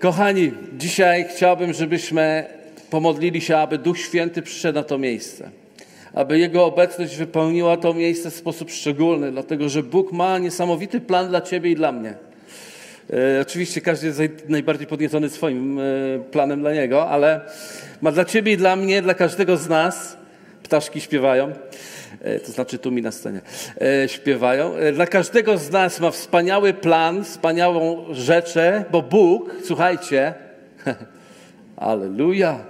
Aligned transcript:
Kochani, 0.00 0.52
dzisiaj 0.78 1.26
chciałbym, 1.30 1.72
żebyśmy 1.72 2.44
pomodlili 2.90 3.40
się, 3.40 3.56
aby 3.56 3.78
Duch 3.78 3.98
Święty 3.98 4.42
przyszedł 4.42 4.78
na 4.78 4.82
to 4.82 4.98
miejsce. 4.98 5.50
Aby 6.14 6.38
Jego 6.38 6.64
obecność 6.64 7.16
wypełniła 7.16 7.76
to 7.76 7.94
miejsce 7.94 8.30
w 8.30 8.34
sposób 8.34 8.70
szczególny, 8.70 9.32
dlatego 9.32 9.68
że 9.68 9.82
Bóg 9.82 10.12
ma 10.12 10.38
niesamowity 10.38 11.00
plan 11.00 11.28
dla 11.28 11.40
Ciebie 11.40 11.70
i 11.70 11.74
dla 11.74 11.92
mnie. 11.92 12.14
E, 13.12 13.40
oczywiście 13.40 13.80
każdy 13.80 14.06
jest 14.06 14.20
najbardziej 14.48 14.86
podniecony 14.86 15.28
swoim 15.28 15.78
e, 15.80 15.82
planem 16.30 16.60
dla 16.60 16.72
Niego, 16.72 17.08
ale 17.08 17.40
ma 18.00 18.12
dla 18.12 18.24
Ciebie 18.24 18.52
i 18.52 18.56
dla 18.56 18.76
mnie, 18.76 19.02
dla 19.02 19.14
każdego 19.14 19.56
z 19.56 19.68
nas, 19.68 20.17
ptaszki 20.62 21.00
śpiewają, 21.00 21.52
e, 22.20 22.40
to 22.40 22.52
znaczy 22.52 22.78
tu 22.78 22.90
mi 22.90 23.02
na 23.02 23.12
scenie, 23.12 23.40
e, 23.80 24.08
śpiewają. 24.08 24.74
E, 24.74 24.92
dla 24.92 25.06
każdego 25.06 25.58
z 25.58 25.70
nas 25.70 26.00
ma 26.00 26.10
wspaniały 26.10 26.74
plan, 26.74 27.24
wspaniałą 27.24 28.04
rzeczę, 28.10 28.84
bo 28.90 29.02
Bóg, 29.02 29.56
słuchajcie, 29.64 30.34
aleluja, 31.76 32.64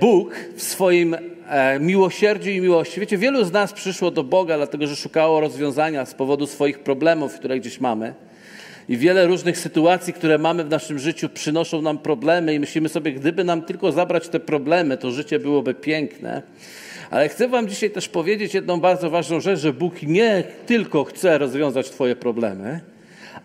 Bóg 0.00 0.34
w 0.56 0.62
swoim 0.62 1.16
miłosierdziu 1.80 2.50
i 2.50 2.60
miłości. 2.60 3.00
Wiecie, 3.00 3.18
wielu 3.18 3.44
z 3.44 3.52
nas 3.52 3.72
przyszło 3.72 4.10
do 4.10 4.24
Boga, 4.24 4.56
dlatego 4.56 4.86
że 4.86 4.96
szukało 4.96 5.40
rozwiązania 5.40 6.06
z 6.06 6.14
powodu 6.14 6.46
swoich 6.46 6.78
problemów, 6.78 7.34
które 7.34 7.60
gdzieś 7.60 7.80
mamy. 7.80 8.14
I 8.90 8.96
wiele 8.96 9.26
różnych 9.26 9.58
sytuacji, 9.58 10.12
które 10.12 10.38
mamy 10.38 10.64
w 10.64 10.68
naszym 10.68 10.98
życiu, 10.98 11.28
przynoszą 11.28 11.82
nam 11.82 11.98
problemy, 11.98 12.54
i 12.54 12.60
myślimy 12.60 12.88
sobie, 12.88 13.12
gdyby 13.12 13.44
nam 13.44 13.62
tylko 13.62 13.92
zabrać 13.92 14.28
te 14.28 14.40
problemy, 14.40 14.96
to 14.96 15.10
życie 15.10 15.38
byłoby 15.38 15.74
piękne. 15.74 16.42
Ale 17.10 17.28
chcę 17.28 17.48
Wam 17.48 17.68
dzisiaj 17.68 17.90
też 17.90 18.08
powiedzieć 18.08 18.54
jedną 18.54 18.80
bardzo 18.80 19.10
ważną 19.10 19.40
rzecz, 19.40 19.60
że 19.60 19.72
Bóg 19.72 20.02
nie 20.02 20.44
tylko 20.66 21.04
chce 21.04 21.38
rozwiązać 21.38 21.90
Twoje 21.90 22.16
problemy, 22.16 22.80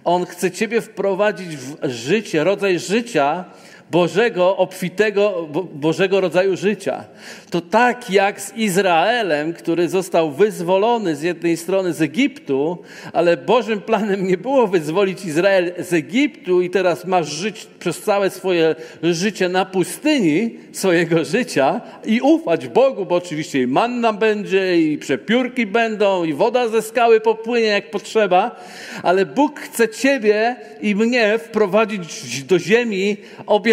On 0.03 0.25
chce 0.25 0.51
Ciebie 0.51 0.81
wprowadzić 0.81 1.57
w 1.57 1.89
życie, 1.89 2.43
rodzaj 2.43 2.79
życia, 2.79 3.45
Bożego, 3.91 4.57
obfitego, 4.57 5.47
Bożego 5.73 6.21
rodzaju 6.21 6.57
życia. 6.57 7.03
To 7.49 7.61
tak 7.61 8.09
jak 8.09 8.41
z 8.41 8.57
Izraelem, 8.57 9.53
który 9.53 9.89
został 9.89 10.31
wyzwolony 10.31 11.15
z 11.15 11.21
jednej 11.21 11.57
strony 11.57 11.93
z 11.93 12.01
Egiptu, 12.01 12.77
ale 13.13 13.37
Bożym 13.37 13.81
planem 13.81 14.27
nie 14.27 14.37
było 14.37 14.67
wyzwolić 14.67 15.25
Izrael 15.25 15.73
z 15.79 15.93
Egiptu 15.93 16.61
i 16.61 16.69
teraz 16.69 17.05
masz 17.05 17.27
żyć 17.27 17.67
przez 17.79 18.01
całe 18.01 18.29
swoje 18.29 18.75
życie 19.03 19.49
na 19.49 19.65
pustyni 19.65 20.55
swojego 20.71 21.25
życia 21.25 21.81
i 22.05 22.21
ufać 22.21 22.67
Bogu, 22.67 23.05
bo 23.05 23.15
oczywiście 23.15 23.61
i 23.61 23.67
manna 23.67 24.13
będzie, 24.13 24.77
i 24.77 24.97
przepiórki 24.97 25.65
będą, 25.65 26.23
i 26.23 26.33
woda 26.33 26.67
ze 26.67 26.81
skały 26.81 27.21
popłynie 27.21 27.67
jak 27.67 27.91
potrzeba, 27.91 28.63
ale 29.03 29.25
Bóg 29.25 29.59
chce 29.59 29.89
Ciebie 29.89 30.55
i 30.81 30.95
mnie 30.95 31.39
wprowadzić 31.39 32.43
do 32.43 32.59
ziemi 32.59 33.17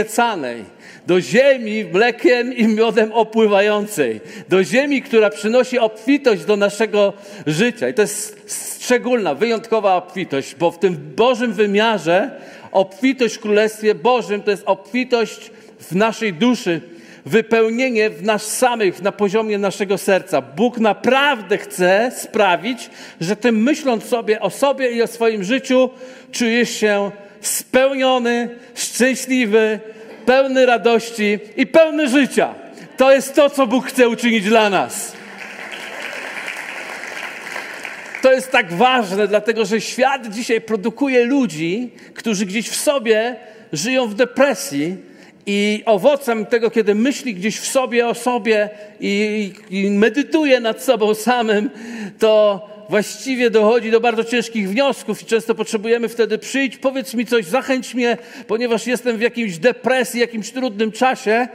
obiecanej 0.02 0.64
do 1.06 1.20
ziemi 1.20 1.84
mlekiem 1.84 2.52
i 2.52 2.66
miodem 2.66 3.12
opływającej, 3.12 4.20
do 4.48 4.64
ziemi, 4.64 5.02
która 5.02 5.30
przynosi 5.30 5.78
obfitość 5.78 6.44
do 6.44 6.56
naszego 6.56 7.12
życia. 7.46 7.88
I 7.88 7.94
to 7.94 8.02
jest 8.02 8.82
szczególna, 8.84 9.34
wyjątkowa 9.34 9.96
obfitość, 9.96 10.54
bo 10.54 10.70
w 10.70 10.78
tym 10.78 10.96
Bożym 11.16 11.52
wymiarze 11.52 12.30
obfitość 12.72 13.34
w 13.34 13.40
Królestwie 13.40 13.94
Bożym 13.94 14.42
to 14.42 14.50
jest 14.50 14.62
obfitość 14.66 15.50
w 15.80 15.94
naszej 15.94 16.32
duszy, 16.32 16.80
wypełnienie 17.26 18.10
w 18.10 18.22
nas 18.22 18.58
samych, 18.58 19.02
na 19.02 19.12
poziomie 19.12 19.58
naszego 19.58 19.98
serca. 19.98 20.40
Bóg 20.40 20.78
naprawdę 20.78 21.58
chce 21.58 22.12
sprawić, 22.16 22.90
że 23.20 23.36
ty 23.36 23.52
myśląc 23.52 24.04
sobie 24.04 24.40
o 24.40 24.50
sobie 24.50 24.90
i 24.92 25.02
o 25.02 25.06
swoim 25.06 25.44
życiu, 25.44 25.90
czujesz 26.32 26.70
się 26.70 27.10
spełniony, 27.42 28.48
szczęśliwy, 28.74 29.80
pełny 30.26 30.66
radości 30.66 31.38
i 31.56 31.66
pełny 31.66 32.08
życia. 32.08 32.54
To 32.96 33.12
jest 33.12 33.34
to, 33.34 33.50
co 33.50 33.66
Bóg 33.66 33.86
chce 33.86 34.08
uczynić 34.08 34.44
dla 34.44 34.70
nas. 34.70 35.12
To 38.22 38.32
jest 38.32 38.50
tak 38.50 38.72
ważne, 38.72 39.28
dlatego 39.28 39.64
że 39.64 39.80
świat 39.80 40.26
dzisiaj 40.26 40.60
produkuje 40.60 41.24
ludzi, 41.24 41.90
którzy 42.14 42.46
gdzieś 42.46 42.68
w 42.68 42.76
sobie 42.76 43.36
żyją 43.72 44.08
w 44.08 44.14
depresji, 44.14 44.96
i 45.46 45.82
owocem 45.86 46.46
tego, 46.46 46.70
kiedy 46.70 46.94
myśli 46.94 47.34
gdzieś 47.34 47.58
w 47.58 47.66
sobie 47.66 48.08
o 48.08 48.14
sobie 48.14 48.70
i, 49.00 49.52
i 49.70 49.90
medytuje 49.90 50.60
nad 50.60 50.82
sobą 50.82 51.14
samym, 51.14 51.70
to 52.18 52.68
właściwie 52.88 53.50
dochodzi 53.50 53.90
do 53.90 54.00
bardzo 54.00 54.24
ciężkich 54.24 54.68
wniosków 54.68 55.22
i 55.22 55.26
często 55.26 55.54
potrzebujemy 55.54 56.08
wtedy 56.08 56.38
przyjść, 56.38 56.76
powiedz 56.76 57.14
mi 57.14 57.26
coś, 57.26 57.44
zachęć 57.44 57.94
mnie, 57.94 58.18
ponieważ 58.46 58.86
jestem 58.86 59.16
w 59.16 59.20
jakiejś 59.20 59.58
depresji, 59.58 60.20
jakimś 60.20 60.50
trudnym 60.50 60.92
czasie, 60.92 61.48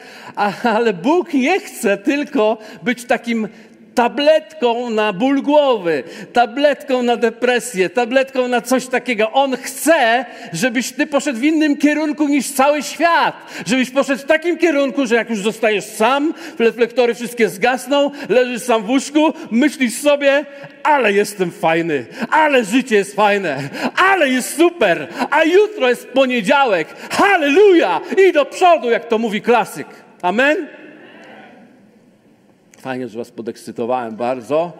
ale 0.63 0.93
Bóg 0.93 1.33
nie 1.33 1.59
chce 1.59 1.97
tylko 1.97 2.57
być 2.83 3.05
takim 3.05 3.47
tabletką 3.97 4.89
na 4.89 5.13
ból 5.13 5.41
głowy, 5.41 6.03
tabletką 6.33 7.03
na 7.03 7.17
depresję, 7.17 7.89
tabletką 7.89 8.47
na 8.47 8.61
coś 8.61 8.87
takiego. 8.87 9.31
On 9.31 9.57
chce, 9.57 10.25
żebyś 10.53 10.91
ty 10.91 11.07
poszedł 11.07 11.39
w 11.39 11.43
innym 11.43 11.77
kierunku 11.77 12.27
niż 12.27 12.51
cały 12.51 12.83
świat. 12.83 13.35
Żebyś 13.65 13.89
poszedł 13.89 14.21
w 14.21 14.25
takim 14.25 14.57
kierunku, 14.57 15.05
że 15.05 15.15
jak 15.15 15.29
już 15.29 15.39
zostajesz 15.39 15.85
sam, 15.85 16.33
reflektory 16.59 17.15
wszystkie 17.15 17.49
zgasną, 17.49 18.11
leżysz 18.29 18.61
sam 18.61 18.83
w 18.83 18.89
łóżku, 18.89 19.33
myślisz 19.51 19.93
sobie, 19.93 20.45
ale 20.83 21.13
jestem 21.13 21.51
fajny, 21.51 22.05
ale 22.29 22.65
życie 22.65 22.95
jest 22.95 23.15
fajne, 23.15 23.57
ale 24.11 24.29
jest 24.29 24.57
super, 24.57 25.07
a 25.31 25.43
jutro 25.43 25.89
jest 25.89 26.07
poniedziałek. 26.07 26.87
Halleluja! 27.11 28.01
I 28.27 28.33
do 28.33 28.45
przodu, 28.45 28.89
jak 28.89 29.07
to 29.07 29.17
mówi 29.17 29.41
klasyk. 29.41 29.87
Amen? 30.21 30.76
Fajnie, 32.87 33.07
że 33.07 33.17
Was 33.17 33.31
podekscytowałem 33.31 34.15
bardzo. 34.15 34.73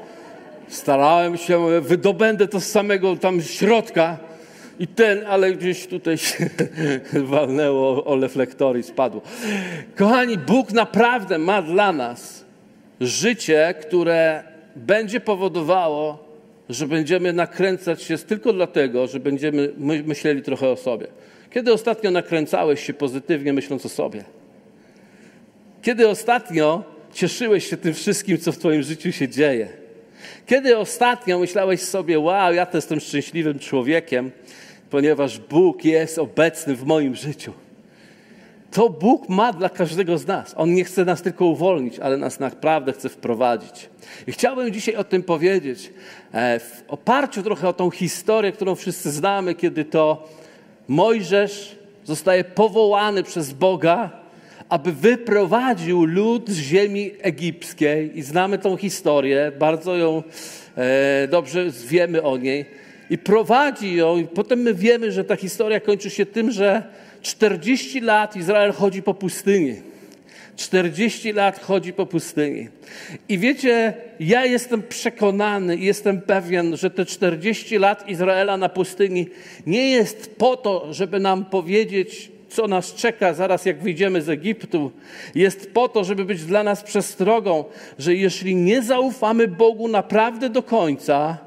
Starałem 0.67 1.37
się, 1.37 1.81
wydobędę 1.81 2.47
to 2.47 2.59
z 2.59 2.67
samego 2.67 3.15
tam 3.15 3.41
środka 3.41 4.17
i 4.79 4.87
ten, 4.87 5.25
ale 5.25 5.51
gdzieś 5.51 5.87
tutaj 5.87 6.17
się 6.17 6.49
walnęło 7.33 8.05
o 8.05 8.19
reflektory 8.19 8.79
i 8.79 8.83
spadło. 8.83 9.21
Kochani, 9.95 10.37
Bóg 10.37 10.71
naprawdę 10.71 11.37
ma 11.37 11.61
dla 11.61 11.91
nas 11.91 12.45
życie, 13.01 13.75
które 13.81 14.43
będzie 14.75 15.19
powodowało, 15.19 16.23
że 16.69 16.87
będziemy 16.87 17.33
nakręcać 17.33 18.03
się 18.03 18.17
tylko 18.17 18.53
dlatego, 18.53 19.07
że 19.07 19.19
będziemy 19.19 19.73
myśleli 20.05 20.41
trochę 20.41 20.69
o 20.69 20.75
sobie. 20.75 21.07
Kiedy 21.49 21.73
ostatnio 21.73 22.11
nakręcałeś 22.11 22.85
się 22.85 22.93
pozytywnie, 22.93 23.53
myśląc 23.53 23.85
o 23.85 23.89
sobie? 23.89 24.23
Kiedy 25.81 26.09
ostatnio 26.09 26.96
cieszyłeś 27.13 27.69
się 27.69 27.77
tym 27.77 27.93
wszystkim, 27.93 28.37
co 28.37 28.51
w 28.51 28.57
Twoim 28.57 28.83
życiu 28.83 29.11
się 29.11 29.27
dzieje? 29.27 29.67
Kiedy 30.45 30.77
ostatnio 30.77 31.39
myślałeś 31.39 31.81
sobie, 31.81 32.19
wow, 32.19 32.53
ja 32.53 32.65
to 32.65 32.77
jestem 32.77 32.99
szczęśliwym 32.99 33.59
człowiekiem, 33.59 34.31
ponieważ 34.89 35.39
Bóg 35.39 35.85
jest 35.85 36.19
obecny 36.19 36.75
w 36.75 36.83
moim 36.83 37.15
życiu? 37.15 37.53
To 38.71 38.89
Bóg 38.89 39.29
ma 39.29 39.53
dla 39.53 39.69
każdego 39.69 40.17
z 40.17 40.27
nas. 40.27 40.53
On 40.57 40.73
nie 40.73 40.83
chce 40.83 41.05
nas 41.05 41.21
tylko 41.21 41.45
uwolnić, 41.45 41.99
ale 41.99 42.17
nas 42.17 42.39
naprawdę 42.39 42.93
chce 42.93 43.09
wprowadzić. 43.09 43.89
I 44.27 44.31
chciałbym 44.31 44.73
dzisiaj 44.73 44.95
o 44.95 45.03
tym 45.03 45.23
powiedzieć, 45.23 45.93
e, 46.31 46.59
w 46.59 46.83
oparciu 46.87 47.43
trochę 47.43 47.69
o 47.69 47.73
tą 47.73 47.89
historię, 47.91 48.51
którą 48.51 48.75
wszyscy 48.75 49.11
znamy, 49.11 49.55
kiedy 49.55 49.85
to 49.85 50.27
Mojżesz 50.87 51.75
zostaje 52.03 52.43
powołany 52.43 53.23
przez 53.23 53.53
Boga 53.53 54.09
aby 54.69 54.91
wyprowadził 54.91 56.05
lud 56.05 56.49
z 56.49 56.57
ziemi 56.57 57.11
egipskiej 57.21 58.17
i 58.19 58.21
znamy 58.21 58.57
tą 58.57 58.77
historię, 58.77 59.51
bardzo 59.59 59.95
ją 59.95 60.23
e, 60.77 61.27
dobrze 61.27 61.65
wiemy 61.87 62.23
o 62.23 62.37
niej 62.37 62.65
i 63.09 63.17
prowadzi 63.17 63.95
ją 63.95 64.17
i 64.17 64.25
potem 64.25 64.59
my 64.59 64.73
wiemy, 64.73 65.11
że 65.11 65.23
ta 65.23 65.35
historia 65.35 65.79
kończy 65.79 66.09
się 66.09 66.25
tym, 66.25 66.51
że 66.51 66.83
40 67.21 68.01
lat 68.01 68.35
Izrael 68.35 68.71
chodzi 68.71 69.01
po 69.01 69.13
pustyni. 69.13 69.75
40 70.55 71.33
lat 71.33 71.59
chodzi 71.59 71.93
po 71.93 72.05
pustyni. 72.05 72.69
I 73.29 73.37
wiecie, 73.37 73.93
ja 74.19 74.45
jestem 74.45 74.83
przekonany 74.83 75.77
jestem 75.77 76.21
pewien, 76.21 76.77
że 76.77 76.89
te 76.89 77.05
40 77.05 77.77
lat 77.77 78.09
Izraela 78.09 78.57
na 78.57 78.69
pustyni 78.69 79.27
nie 79.65 79.89
jest 79.89 80.35
po 80.35 80.57
to, 80.57 80.93
żeby 80.93 81.19
nam 81.19 81.45
powiedzieć, 81.45 82.31
co 82.49 82.67
nas 82.67 82.93
czeka 82.93 83.33
zaraz, 83.33 83.65
jak 83.65 83.81
wyjdziemy 83.81 84.21
z 84.21 84.29
Egiptu, 84.29 84.91
jest 85.35 85.73
po 85.73 85.89
to, 85.89 86.03
żeby 86.03 86.25
być 86.25 86.45
dla 86.45 86.63
nas 86.63 86.83
przestrogą, 86.83 87.65
że 87.99 88.15
jeśli 88.15 88.55
nie 88.55 88.81
zaufamy 88.81 89.47
Bogu 89.47 89.87
naprawdę 89.87 90.49
do 90.49 90.63
końca, 90.63 91.37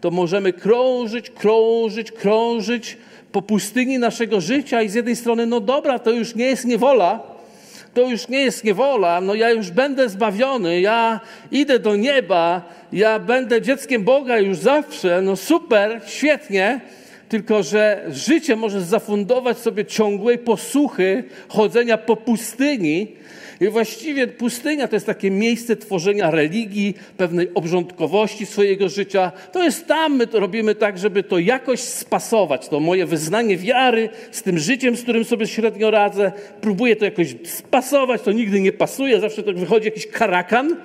to 0.00 0.10
możemy 0.10 0.52
krążyć, 0.52 1.30
krążyć, 1.30 2.12
krążyć 2.12 2.96
po 3.32 3.42
pustyni 3.42 3.98
naszego 3.98 4.40
życia 4.40 4.82
i 4.82 4.88
z 4.88 4.94
jednej 4.94 5.16
strony, 5.16 5.46
no 5.46 5.60
dobra, 5.60 5.98
to 5.98 6.10
już 6.10 6.34
nie 6.34 6.44
jest 6.44 6.64
niewola, 6.64 7.22
to 7.94 8.10
już 8.10 8.28
nie 8.28 8.40
jest 8.40 8.64
niewola, 8.64 9.20
no 9.20 9.34
ja 9.34 9.50
już 9.50 9.70
będę 9.70 10.08
zbawiony, 10.08 10.80
ja 10.80 11.20
idę 11.50 11.78
do 11.78 11.96
nieba, 11.96 12.62
ja 12.92 13.18
będę 13.18 13.62
dzieckiem 13.62 14.04
Boga 14.04 14.38
już 14.38 14.58
zawsze, 14.58 15.22
no 15.22 15.36
super, 15.36 16.00
świetnie, 16.06 16.80
tylko 17.30 17.62
że 17.62 18.04
życie 18.08 18.56
może 18.56 18.80
zafundować 18.80 19.58
sobie 19.58 19.84
ciągłej 19.84 20.38
posłuchy 20.38 21.24
chodzenia 21.48 21.98
po 21.98 22.16
pustyni, 22.16 23.16
i 23.60 23.68
właściwie 23.68 24.26
pustynia 24.26 24.88
to 24.88 24.96
jest 24.96 25.06
takie 25.06 25.30
miejsce 25.30 25.76
tworzenia 25.76 26.30
religii, 26.30 26.94
pewnej 27.16 27.54
obrządkowości 27.54 28.46
swojego 28.46 28.88
życia. 28.88 29.32
To 29.52 29.62
jest 29.62 29.86
tam, 29.86 30.16
my 30.16 30.26
to 30.26 30.40
robimy 30.40 30.74
tak, 30.74 30.98
żeby 30.98 31.22
to 31.22 31.38
jakoś 31.38 31.80
spasować. 31.80 32.68
To 32.68 32.80
moje 32.80 33.06
wyznanie 33.06 33.56
wiary 33.56 34.08
z 34.30 34.42
tym 34.42 34.58
życiem, 34.58 34.96
z 34.96 35.02
którym 35.02 35.24
sobie 35.24 35.46
średnio 35.46 35.90
radzę. 35.90 36.32
Próbuję 36.60 36.96
to 36.96 37.04
jakoś 37.04 37.34
spasować, 37.44 38.22
to 38.22 38.32
nigdy 38.32 38.60
nie 38.60 38.72
pasuje, 38.72 39.20
zawsze 39.20 39.42
to 39.42 39.52
wychodzi 39.52 39.86
jakiś 39.86 40.06
karakan, 40.06 40.76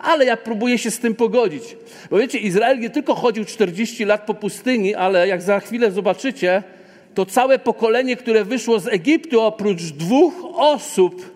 ale 0.00 0.24
ja 0.24 0.36
próbuję 0.36 0.78
się 0.78 0.90
z 0.90 0.98
tym 0.98 1.14
pogodzić. 1.14 1.76
Bo 2.10 2.18
wiecie, 2.18 2.38
Izrael 2.38 2.78
nie 2.80 2.90
tylko 2.90 3.14
chodził 3.14 3.44
40 3.44 4.04
lat 4.04 4.26
po 4.26 4.34
pustyni, 4.34 4.94
ale 4.94 5.28
jak 5.28 5.42
za 5.42 5.60
chwilę 5.60 5.90
zobaczycie, 5.90 6.62
to 7.14 7.26
całe 7.26 7.58
pokolenie, 7.58 8.16
które 8.16 8.44
wyszło 8.44 8.80
z 8.80 8.88
Egiptu, 8.88 9.40
oprócz 9.40 9.82
dwóch 9.82 10.34
osób, 10.56 11.33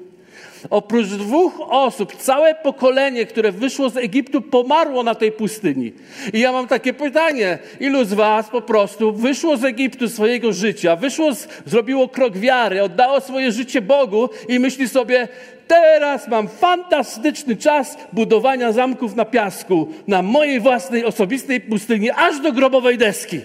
Oprócz 0.70 1.06
dwóch 1.06 1.60
osób, 1.60 2.16
całe 2.16 2.54
pokolenie, 2.54 3.26
które 3.26 3.52
wyszło 3.52 3.90
z 3.90 3.96
Egiptu, 3.96 4.42
pomarło 4.42 5.02
na 5.02 5.14
tej 5.14 5.32
pustyni. 5.32 5.92
I 6.32 6.40
ja 6.40 6.52
mam 6.52 6.66
takie 6.66 6.92
pytanie: 6.92 7.58
ilu 7.80 8.04
z 8.04 8.12
Was 8.12 8.48
po 8.48 8.62
prostu 8.62 9.12
wyszło 9.12 9.56
z 9.56 9.64
Egiptu 9.64 10.08
swojego 10.08 10.52
życia, 10.52 10.96
wyszło, 10.96 11.34
z, 11.34 11.48
zrobiło 11.66 12.08
krok 12.08 12.36
wiary, 12.36 12.82
oddało 12.82 13.20
swoje 13.20 13.52
życie 13.52 13.82
Bogu 13.82 14.28
i 14.48 14.58
myśli 14.58 14.88
sobie, 14.88 15.28
teraz 15.68 16.28
mam 16.28 16.48
fantastyczny 16.48 17.56
czas 17.56 17.96
budowania 18.12 18.72
zamków 18.72 19.16
na 19.16 19.24
piasku, 19.24 19.88
na 20.06 20.22
mojej 20.22 20.60
własnej 20.60 21.04
osobistej 21.04 21.60
pustyni, 21.60 22.10
aż 22.10 22.40
do 22.40 22.52
grobowej 22.52 22.98
deski. 22.98 23.40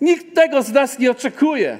Nikt 0.00 0.34
tego 0.34 0.62
z 0.62 0.72
nas 0.72 0.98
nie 0.98 1.10
oczekuje. 1.10 1.78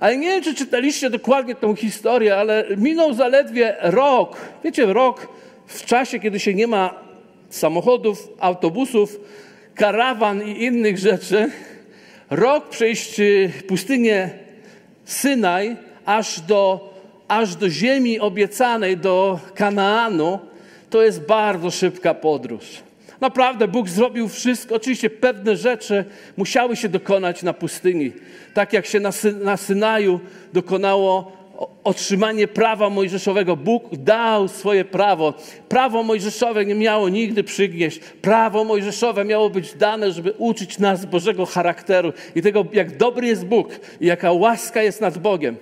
Ale 0.00 0.16
nie 0.16 0.28
wiem, 0.28 0.42
czy 0.42 0.54
czytaliście 0.54 1.10
dokładnie 1.10 1.54
tą 1.54 1.76
historię, 1.76 2.36
ale 2.36 2.64
minął 2.76 3.14
zaledwie 3.14 3.76
rok. 3.80 4.36
Wiecie, 4.64 4.86
rok 4.86 5.28
w 5.66 5.84
czasie, 5.84 6.20
kiedy 6.20 6.40
się 6.40 6.54
nie 6.54 6.66
ma 6.66 6.94
samochodów, 7.50 8.28
autobusów, 8.40 9.20
karawan 9.74 10.42
i 10.42 10.64
innych 10.64 10.98
rzeczy. 10.98 11.50
Rok 12.30 12.68
przejść 12.68 13.20
pustynię 13.68 14.30
Synaj 15.04 15.76
aż 16.04 16.40
do, 16.40 16.94
aż 17.28 17.56
do 17.56 17.70
ziemi 17.70 18.20
obiecanej, 18.20 18.96
do 18.96 19.40
Kanaanu, 19.54 20.38
to 20.90 21.02
jest 21.02 21.26
bardzo 21.26 21.70
szybka 21.70 22.14
podróż. 22.14 22.64
Naprawdę 23.20 23.68
Bóg 23.68 23.88
zrobił 23.88 24.28
wszystko. 24.28 24.74
Oczywiście 24.74 25.10
pewne 25.10 25.56
rzeczy 25.56 26.04
musiały 26.36 26.76
się 26.76 26.88
dokonać 26.88 27.42
na 27.42 27.52
pustyni. 27.52 28.12
Tak 28.54 28.72
jak 28.72 28.86
się 28.86 29.00
na, 29.00 29.12
Sy 29.12 29.32
na 29.32 29.56
Synaju 29.56 30.20
dokonało 30.52 31.38
otrzymanie 31.84 32.48
prawa 32.48 32.90
mojżeszowego. 32.90 33.56
Bóg 33.56 33.96
dał 33.96 34.48
swoje 34.48 34.84
prawo. 34.84 35.34
Prawo 35.68 36.02
mojżeszowe 36.02 36.64
nie 36.66 36.74
miało 36.74 37.08
nigdy 37.08 37.44
przygnieść. 37.44 37.98
Prawo 37.98 38.64
mojżeszowe 38.64 39.24
miało 39.24 39.50
być 39.50 39.74
dane, 39.74 40.12
żeby 40.12 40.32
uczyć 40.32 40.78
nas 40.78 41.06
Bożego 41.06 41.46
charakteru 41.46 42.12
i 42.34 42.42
tego, 42.42 42.64
jak 42.72 42.96
dobry 42.96 43.26
jest 43.26 43.46
Bóg 43.46 43.68
i 44.00 44.06
jaka 44.06 44.32
łaska 44.32 44.82
jest 44.82 45.00
nad 45.00 45.18
Bogiem. 45.18 45.56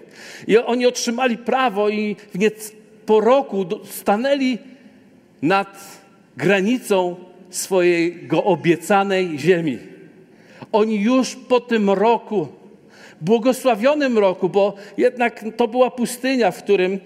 I 0.47 0.58
oni 0.58 0.87
otrzymali 0.87 1.38
prawo 1.38 1.88
i 1.88 2.17
po 3.06 3.20
roku 3.20 3.67
stanęli 3.85 4.58
nad 5.43 6.00
granicą 6.37 7.17
swojego 7.56 8.44
obiecanej 8.44 9.38
ziemi. 9.38 9.79
Oni 10.73 11.00
już 11.00 11.37
po 11.49 11.61
tym 11.61 11.91
roku, 11.91 12.49
błogosławionym 13.20 14.19
roku, 14.19 14.49
bo 14.49 14.75
jednak 14.97 15.44
to 15.56 15.69
była 15.69 15.91
pustynia, 15.91 16.50
w 16.50 16.62
którym, 16.62 17.00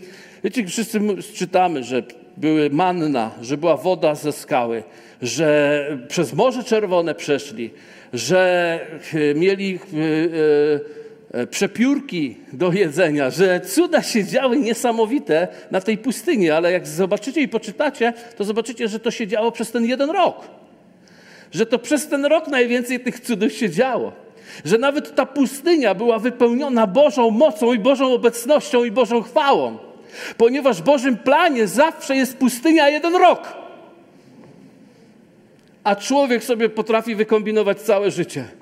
wiecie, 0.44 0.66
wszyscy 0.66 1.00
czytamy, 1.34 1.84
że 1.84 2.02
były 2.36 2.70
manna, 2.70 3.30
że 3.40 3.56
była 3.56 3.76
woda 3.76 4.14
ze 4.14 4.32
skały, 4.32 4.82
że 5.22 5.86
przez 6.08 6.32
Morze 6.32 6.64
Czerwone 6.64 7.14
przeszli, 7.14 7.70
że 8.12 8.80
e, 9.14 9.34
mieli 9.34 9.74
e, 9.74 9.78
e, 9.78 10.99
przepiórki 11.50 12.36
do 12.52 12.72
jedzenia, 12.72 13.30
że 13.30 13.60
cuda 13.60 14.02
się 14.02 14.24
działy 14.24 14.58
niesamowite 14.58 15.48
na 15.70 15.80
tej 15.80 15.98
pustyni, 15.98 16.50
ale 16.50 16.72
jak 16.72 16.86
zobaczycie 16.86 17.40
i 17.40 17.48
poczytacie, 17.48 18.12
to 18.36 18.44
zobaczycie, 18.44 18.88
że 18.88 19.00
to 19.00 19.10
się 19.10 19.26
działo 19.26 19.52
przez 19.52 19.70
ten 19.70 19.84
jeden 19.84 20.10
rok. 20.10 20.48
Że 21.52 21.66
to 21.66 21.78
przez 21.78 22.08
ten 22.08 22.24
rok 22.24 22.48
najwięcej 22.48 23.00
tych 23.00 23.20
cudów 23.20 23.52
się 23.52 23.70
działo. 23.70 24.12
Że 24.64 24.78
nawet 24.78 25.14
ta 25.14 25.26
pustynia 25.26 25.94
była 25.94 26.18
wypełniona 26.18 26.86
Bożą 26.86 27.30
mocą 27.30 27.72
i 27.72 27.78
Bożą 27.78 28.12
obecnością 28.12 28.84
i 28.84 28.90
Bożą 28.90 29.22
chwałą. 29.22 29.78
Ponieważ 30.36 30.78
w 30.78 30.84
Bożym 30.84 31.16
planie 31.16 31.66
zawsze 31.66 32.16
jest 32.16 32.36
pustynia 32.36 32.88
jeden 32.88 33.16
rok. 33.16 33.56
A 35.84 35.96
człowiek 35.96 36.44
sobie 36.44 36.68
potrafi 36.68 37.14
wykombinować 37.14 37.80
całe 37.80 38.10
życie. 38.10 38.59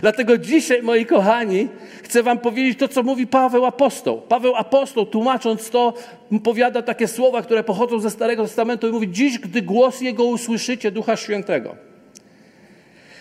Dlatego 0.00 0.38
dzisiaj, 0.38 0.82
moi 0.82 1.06
kochani, 1.06 1.68
chcę 2.02 2.22
Wam 2.22 2.38
powiedzieć 2.38 2.78
to, 2.78 2.88
co 2.88 3.02
mówi 3.02 3.26
Paweł 3.26 3.64
Apostoł. 3.64 4.20
Paweł 4.20 4.54
Apostoł, 4.54 5.06
tłumacząc 5.06 5.70
to, 5.70 5.94
powiada 6.44 6.82
takie 6.82 7.08
słowa, 7.08 7.42
które 7.42 7.64
pochodzą 7.64 8.00
ze 8.00 8.10
Starego 8.10 8.42
Testamentu 8.42 8.88
i 8.88 8.92
mówi: 8.92 9.08
Dziś, 9.10 9.38
gdy 9.38 9.62
głos 9.62 10.00
Jego 10.00 10.24
usłyszycie, 10.24 10.90
Ducha 10.90 11.16
Świętego. 11.16 11.88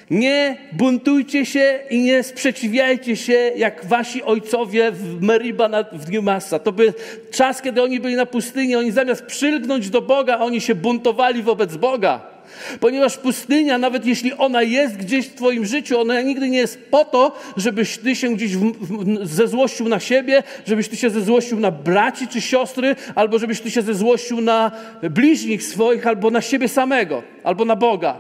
Nie 0.10 0.58
buntujcie 0.74 1.46
się 1.46 1.80
i 1.90 2.00
nie 2.00 2.24
sprzeciwiajcie 2.24 3.16
się 3.16 3.52
jak 3.56 3.86
wasi 3.86 4.24
ojcowie 4.24 4.92
w 4.92 5.22
Meriba 5.22 5.70
w 5.94 6.12
Newmassa. 6.12 6.60
To 6.60 6.72
był 6.72 6.92
czas, 7.32 7.62
kiedy 7.62 7.84
oni 7.84 8.00
byli 8.00 8.16
na 8.16 8.26
pustyni. 8.26 8.76
Oni 8.76 8.92
zamiast 8.92 9.26
przylgnąć 9.26 9.90
do 9.90 10.02
Boga, 10.02 10.40
oni 10.40 10.62
się 10.62 10.76
buntowali 10.76 11.44
wobec 11.44 11.78
Boga. 11.78 12.37
Ponieważ 12.80 13.18
pustynia, 13.18 13.78
nawet 13.78 14.06
jeśli 14.06 14.34
ona 14.34 14.64
jest 14.64 14.98
gdzieś 14.98 15.28
w 15.28 15.36
Twoim 15.36 15.66
życiu, 15.66 16.00
ona 16.00 16.22
nigdy 16.22 16.50
nie 16.50 16.58
jest 16.58 16.80
po 16.92 17.06
to, 17.06 17.36
żebyś 17.58 17.98
Ty 17.98 18.16
się 18.16 18.30
gdzieś 18.30 18.56
w, 18.56 18.72
w, 18.72 19.28
zezłościł 19.28 19.90
na 19.90 20.00
siebie, 20.00 20.44
żebyś 20.68 20.90
Ty 20.90 20.98
się 20.98 21.10
zezłościł 21.10 21.60
na 21.60 21.72
braci 21.72 22.28
czy 22.28 22.42
siostry, 22.42 22.96
albo 23.16 23.40
żebyś 23.40 23.62
Ty 23.62 23.72
się 23.72 23.82
zezłościł 23.82 24.42
na 24.42 24.72
bliźnich 25.02 25.64
swoich, 25.64 26.08
albo 26.08 26.32
na 26.32 26.42
siebie 26.42 26.68
samego, 26.68 27.24
albo 27.44 27.66
na 27.66 27.76
Boga. 27.76 28.18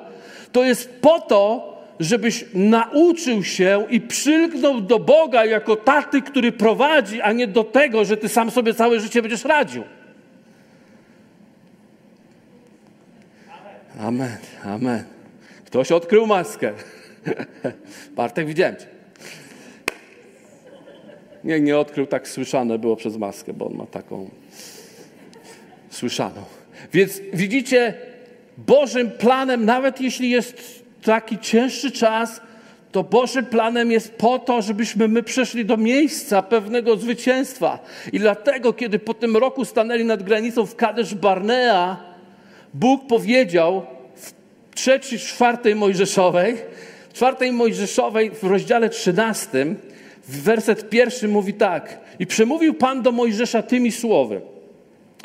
To 0.52 0.64
jest 0.64 0.90
po 1.02 1.20
to, 1.20 1.74
żebyś 2.00 2.46
nauczył 2.54 3.44
się 3.44 3.86
i 3.90 4.02
przylgnął 4.02 4.82
do 4.82 5.00
Boga 5.00 5.46
jako 5.46 5.76
taty, 5.76 6.22
który 6.22 6.52
prowadzi, 6.52 7.22
a 7.22 7.32
nie 7.32 7.48
do 7.48 7.64
tego, 7.64 8.06
że 8.06 8.18
Ty 8.18 8.30
sam 8.30 8.52
sobie 8.52 8.74
całe 8.74 9.00
życie 9.00 9.22
będziesz 9.22 9.46
radził. 9.46 9.84
Amen, 14.00 14.38
amen. 14.66 15.04
Ktoś 15.66 15.92
odkrył 15.92 16.28
maskę. 16.28 16.74
Bartek, 18.16 18.48
widziałem 18.48 18.76
cię. 18.76 18.86
Nie, 21.44 21.60
nie 21.60 21.78
odkrył, 21.78 22.06
tak 22.06 22.28
słyszane 22.28 22.80
było 22.80 22.96
przez 22.96 23.18
maskę, 23.18 23.54
bo 23.54 23.66
on 23.66 23.76
ma 23.76 23.86
taką 23.86 24.30
słyszaną. 25.90 26.44
Więc 26.94 27.22
widzicie, 27.34 27.94
Bożym 28.58 29.12
planem, 29.12 29.66
nawet 29.66 30.02
jeśli 30.02 30.30
jest 30.30 30.84
taki 31.04 31.38
cięższy 31.38 31.92
czas, 31.92 32.42
to 32.92 33.04
Bożym 33.04 33.46
planem 33.46 33.92
jest 33.92 34.14
po 34.16 34.40
to, 34.40 34.62
żebyśmy 34.62 35.08
my 35.08 35.24
przeszli 35.24 35.66
do 35.66 35.78
miejsca 35.78 36.42
pewnego 36.42 36.98
zwycięstwa. 36.98 37.80
I 38.14 38.20
dlatego, 38.20 38.74
kiedy 38.74 39.00
po 39.00 39.14
tym 39.14 39.38
roku 39.38 39.66
stanęli 39.66 40.06
nad 40.06 40.24
granicą 40.24 40.66
w 40.66 40.76
Kadesz 40.76 41.16
Barnea, 41.16 42.07
Bóg 42.80 43.08
powiedział 43.08 43.86
w 44.16 44.34
trzeciej, 44.76 45.20
czwartej 45.20 45.76
Mojżeszowej, 45.76 46.56
czwartej 47.14 47.52
Mojżeszowej 47.52 48.32
w 48.32 48.44
rozdziale 48.44 48.90
13, 48.90 49.76
werset 50.28 50.90
pierwszy 50.90 51.28
mówi 51.28 51.54
tak. 51.54 52.00
I 52.20 52.28
przemówił 52.28 52.74
Pan 52.74 53.02
do 53.02 53.12
Mojżesza 53.12 53.62
tymi 53.62 53.92
słowy. 53.92 54.42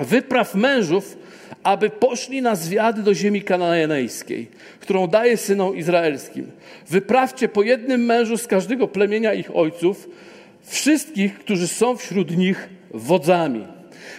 Wypraw 0.00 0.54
mężów, 0.54 1.18
aby 1.62 1.90
poszli 1.90 2.42
na 2.42 2.54
zwiady 2.54 3.02
do 3.02 3.14
ziemi 3.14 3.42
kananejskiej, 3.42 4.48
którą 4.80 5.06
daje 5.06 5.36
synom 5.36 5.76
izraelskim. 5.76 6.50
Wyprawcie 6.88 7.48
po 7.48 7.62
jednym 7.62 8.04
mężu 8.04 8.38
z 8.38 8.46
każdego 8.46 8.88
plemienia 8.88 9.34
ich 9.34 9.56
ojców, 9.56 10.08
wszystkich, 10.62 11.38
którzy 11.38 11.68
są 11.68 11.96
wśród 11.96 12.36
nich 12.36 12.68
wodzami. 12.90 13.66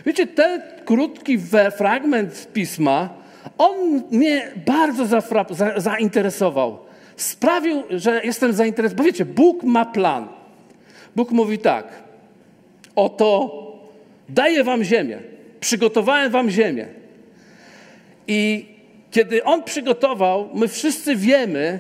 Wiecie, 0.06 0.28
ten 0.28 0.62
krótki 0.86 1.40
fragment 1.78 2.48
pisma, 2.54 3.23
on 3.58 4.04
mnie 4.12 4.52
bardzo 4.66 5.04
zafra- 5.06 5.54
za- 5.54 5.80
zainteresował. 5.80 6.78
Sprawił, 7.18 7.84
że 7.90 8.22
jestem 8.24 8.54
zainteresowany. 8.54 8.98
Bo 8.98 9.04
wiecie, 9.04 9.26
Bóg 9.26 9.64
ma 9.64 9.86
plan. 9.86 10.28
Bóg 11.16 11.32
mówi 11.32 11.58
tak: 11.58 12.04
Oto 12.96 13.52
daję 14.30 14.64
wam 14.64 14.84
ziemię, 14.84 15.20
przygotowałem 15.60 16.32
wam 16.32 16.50
ziemię. 16.50 16.88
I 18.28 18.66
kiedy 19.12 19.44
On 19.44 19.64
przygotował, 19.64 20.50
my 20.54 20.68
wszyscy 20.68 21.16
wiemy, 21.16 21.80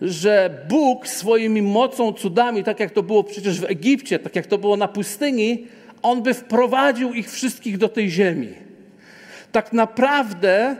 że 0.00 0.50
Bóg 0.68 1.08
swoimi 1.08 1.62
mocą, 1.62 2.12
cudami, 2.12 2.64
tak 2.64 2.80
jak 2.80 2.90
to 2.90 3.02
było 3.02 3.24
przecież 3.24 3.60
w 3.60 3.64
Egipcie, 3.64 4.18
tak 4.18 4.36
jak 4.36 4.46
to 4.46 4.58
było 4.58 4.76
na 4.76 4.88
pustyni, 4.88 5.66
On 6.02 6.22
by 6.22 6.34
wprowadził 6.34 7.12
ich 7.12 7.30
wszystkich 7.30 7.78
do 7.78 7.88
tej 7.88 8.10
ziemi. 8.10 8.48
Tak 9.52 9.72
naprawdę 9.72 10.76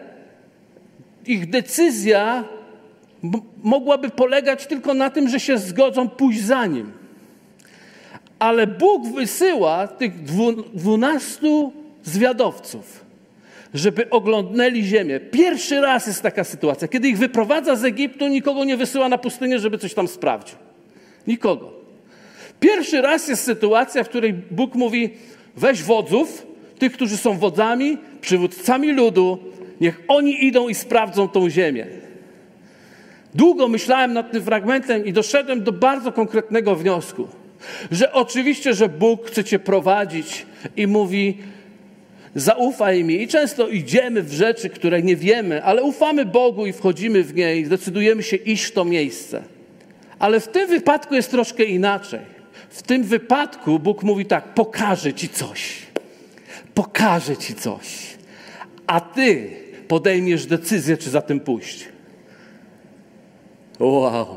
ich 1.29 1.51
decyzja 1.51 2.45
mogłaby 3.63 4.11
polegać 4.11 4.67
tylko 4.67 4.95
na 4.95 5.11
tym, 5.11 5.29
że 5.29 5.41
się 5.41 5.59
zgodzą 5.59 6.09
pójść 6.09 6.43
za 6.43 6.67
Nim. 6.67 6.93
Ale 8.39 8.67
Bóg 8.67 9.07
wysyła 9.15 9.89
tych 9.89 10.13
dwunastu 10.75 11.73
zwiadowców, 12.03 13.05
żeby 13.75 14.11
oglądnęli 14.11 14.85
ziemię. 14.85 15.21
Pierwszy 15.21 15.81
raz 15.81 16.07
jest 16.07 16.23
taka 16.23 16.45
sytuacja. 16.45 16.89
Kiedy 16.89 17.09
ich 17.09 17.19
wyprowadza 17.19 17.77
z 17.77 17.85
Egiptu, 17.85 18.29
nikogo 18.29 18.65
nie 18.65 18.77
wysyła 18.77 19.09
na 19.09 19.19
pustynię, 19.19 19.59
żeby 19.59 19.79
coś 19.79 19.95
tam 19.95 20.09
sprawdził. 20.09 20.57
Nikogo. 21.27 21.73
Pierwszy 22.61 23.03
raz 23.03 23.29
jest 23.29 23.45
sytuacja, 23.45 24.05
w 24.05 24.09
której 24.09 24.33
Bóg 24.33 24.75
mówi: 24.75 25.11
weź 25.57 25.83
wodzów, 25.83 26.47
tych, 26.79 26.93
którzy 26.93 27.17
są 27.17 27.39
wodzami, 27.39 27.99
przywódcami 28.21 28.93
ludu, 28.93 29.39
niech 29.81 30.03
oni 30.09 30.45
idą 30.45 30.69
i 30.69 30.75
sprawdzą 30.75 31.29
tą 31.29 31.51
ziemię. 31.51 31.87
Długo 33.35 33.69
myślałem 33.69 34.13
nad 34.13 34.33
tym 34.33 34.43
fragmentem 34.43 35.05
i 35.05 35.13
doszedłem 35.13 35.65
do 35.65 35.73
bardzo 35.73 36.13
konkretnego 36.13 36.77
wniosku, 36.77 37.29
że 37.91 38.13
oczywiście, 38.13 38.75
że 38.75 38.89
Bóg 38.89 39.27
chce 39.27 39.45
cię 39.45 39.59
prowadzić 39.59 40.47
i 40.77 40.87
mówi: 40.87 41.39
zaufaj 42.35 43.05
mi. 43.05 43.23
I 43.23 43.29
często 43.29 43.69
idziemy 43.69 44.23
w 44.23 44.33
rzeczy, 44.33 44.71
które 44.71 45.03
nie 45.03 45.17
wiemy, 45.17 45.63
ale 45.63 45.83
ufamy 45.83 46.25
Bogu 46.25 46.67
i 46.67 46.73
wchodzimy 46.73 47.23
w 47.23 47.35
nie 47.35 47.57
i 47.57 47.65
zdecydujemy 47.65 48.23
się 48.23 48.37
iść 48.37 48.65
w 48.65 48.73
to 48.73 48.85
miejsce. 48.85 49.43
Ale 50.19 50.41
w 50.41 50.49
tym 50.49 50.69
wypadku 50.69 51.15
jest 51.15 51.31
troszkę 51.31 51.65
inaczej. 51.65 52.21
W 52.71 52.83
tym 52.83 53.05
wypadku 53.05 53.79
Bóg 53.79 54.03
mówi 54.03 54.27
tak: 54.27 54.55
pokażę 54.55 55.15
ci 55.15 55.29
coś. 55.29 55.77
Pokażę 56.75 57.37
ci 57.37 57.55
coś. 57.55 57.87
A 58.87 59.01
ty 59.01 59.51
podejmiesz 59.89 60.47
decyzję, 60.47 60.97
czy 60.97 61.11
za 61.11 61.21
tym 61.21 61.41
pójść. 61.41 61.89
Wow. 63.79 64.37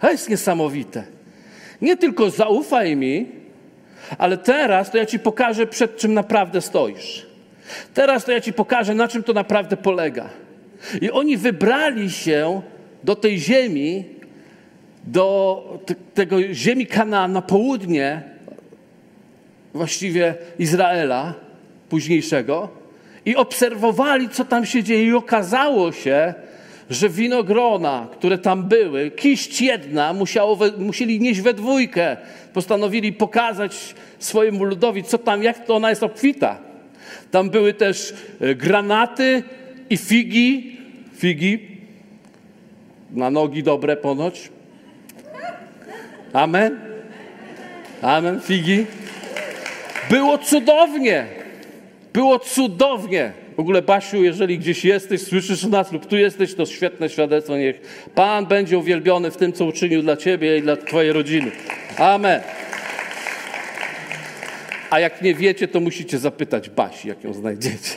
To 0.00 0.10
jest 0.10 0.28
niesamowite. 0.28 1.04
Nie 1.82 1.96
tylko 1.96 2.30
zaufaj 2.30 2.96
mi, 2.96 3.26
ale 4.18 4.38
teraz 4.38 4.90
to 4.90 4.98
ja 4.98 5.06
ci 5.06 5.18
pokażę, 5.18 5.66
przed 5.66 5.96
czym 5.96 6.14
naprawdę 6.14 6.60
stoisz. 6.60 7.26
Teraz 7.94 8.24
to 8.24 8.32
ja 8.32 8.40
ci 8.40 8.52
pokażę, 8.52 8.94
na 8.94 9.08
czym 9.08 9.22
to 9.22 9.32
naprawdę 9.32 9.76
polega. 9.76 10.28
I 11.00 11.10
oni 11.10 11.36
wybrali 11.36 12.10
się 12.10 12.62
do 13.04 13.16
tej 13.16 13.38
ziemi, 13.38 14.04
do 15.04 15.78
tego 16.14 16.36
ziemi 16.52 16.86
Kanaan 16.86 17.32
na 17.32 17.42
południe, 17.42 18.22
właściwie 19.74 20.34
Izraela 20.58 21.34
późniejszego, 21.88 22.68
i 23.24 23.36
obserwowali, 23.36 24.28
co 24.28 24.44
tam 24.44 24.66
się 24.66 24.82
dzieje. 24.82 25.04
I 25.04 25.12
okazało 25.12 25.92
się, 25.92 26.34
że 26.90 27.08
winogrona, 27.08 28.08
które 28.12 28.38
tam 28.38 28.62
były, 28.62 29.10
kiść 29.10 29.62
jedna, 29.62 30.12
musiało 30.12 30.56
we, 30.56 30.72
musieli 30.72 31.20
nieść 31.20 31.40
we 31.40 31.54
dwójkę. 31.54 32.16
Postanowili 32.52 33.12
pokazać 33.12 33.94
swojemu 34.18 34.64
ludowi, 34.64 35.04
co 35.04 35.18
tam, 35.18 35.42
jak 35.42 35.66
to 35.66 35.76
ona 35.76 35.90
jest 35.90 36.02
obfita. 36.02 36.58
Tam 37.30 37.50
były 37.50 37.74
też 37.74 38.14
e, 38.40 38.54
granaty 38.54 39.42
i 39.90 39.96
figi. 39.96 40.76
Figi. 41.14 41.78
Na 43.10 43.30
nogi 43.30 43.62
dobre 43.62 43.96
ponoć. 43.96 44.50
Amen. 46.32 46.80
Amen. 48.02 48.40
Figi. 48.40 48.86
Było 50.10 50.38
cudownie. 50.38 51.37
Było 52.12 52.38
cudownie. 52.38 53.32
W 53.56 53.60
ogóle, 53.60 53.82
Basiu, 53.82 54.24
jeżeli 54.24 54.58
gdzieś 54.58 54.84
jesteś, 54.84 55.22
słyszysz 55.22 55.64
nas 55.64 55.92
lub 55.92 56.06
tu 56.06 56.16
jesteś, 56.16 56.54
to 56.54 56.66
świetne 56.66 57.08
świadectwo. 57.08 57.56
Niech 57.56 57.80
Pan 58.14 58.46
będzie 58.46 58.78
uwielbiony 58.78 59.30
w 59.30 59.36
tym, 59.36 59.52
co 59.52 59.64
uczynił 59.64 60.02
dla 60.02 60.16
Ciebie 60.16 60.58
i 60.58 60.62
dla 60.62 60.76
Twojej 60.76 61.12
rodziny. 61.12 61.50
Amen. 61.98 62.40
A 64.90 65.00
jak 65.00 65.22
nie 65.22 65.34
wiecie, 65.34 65.68
to 65.68 65.80
musicie 65.80 66.18
zapytać 66.18 66.70
Basi, 66.70 67.08
jak 67.08 67.24
ją 67.24 67.32
znajdziecie. 67.32 67.90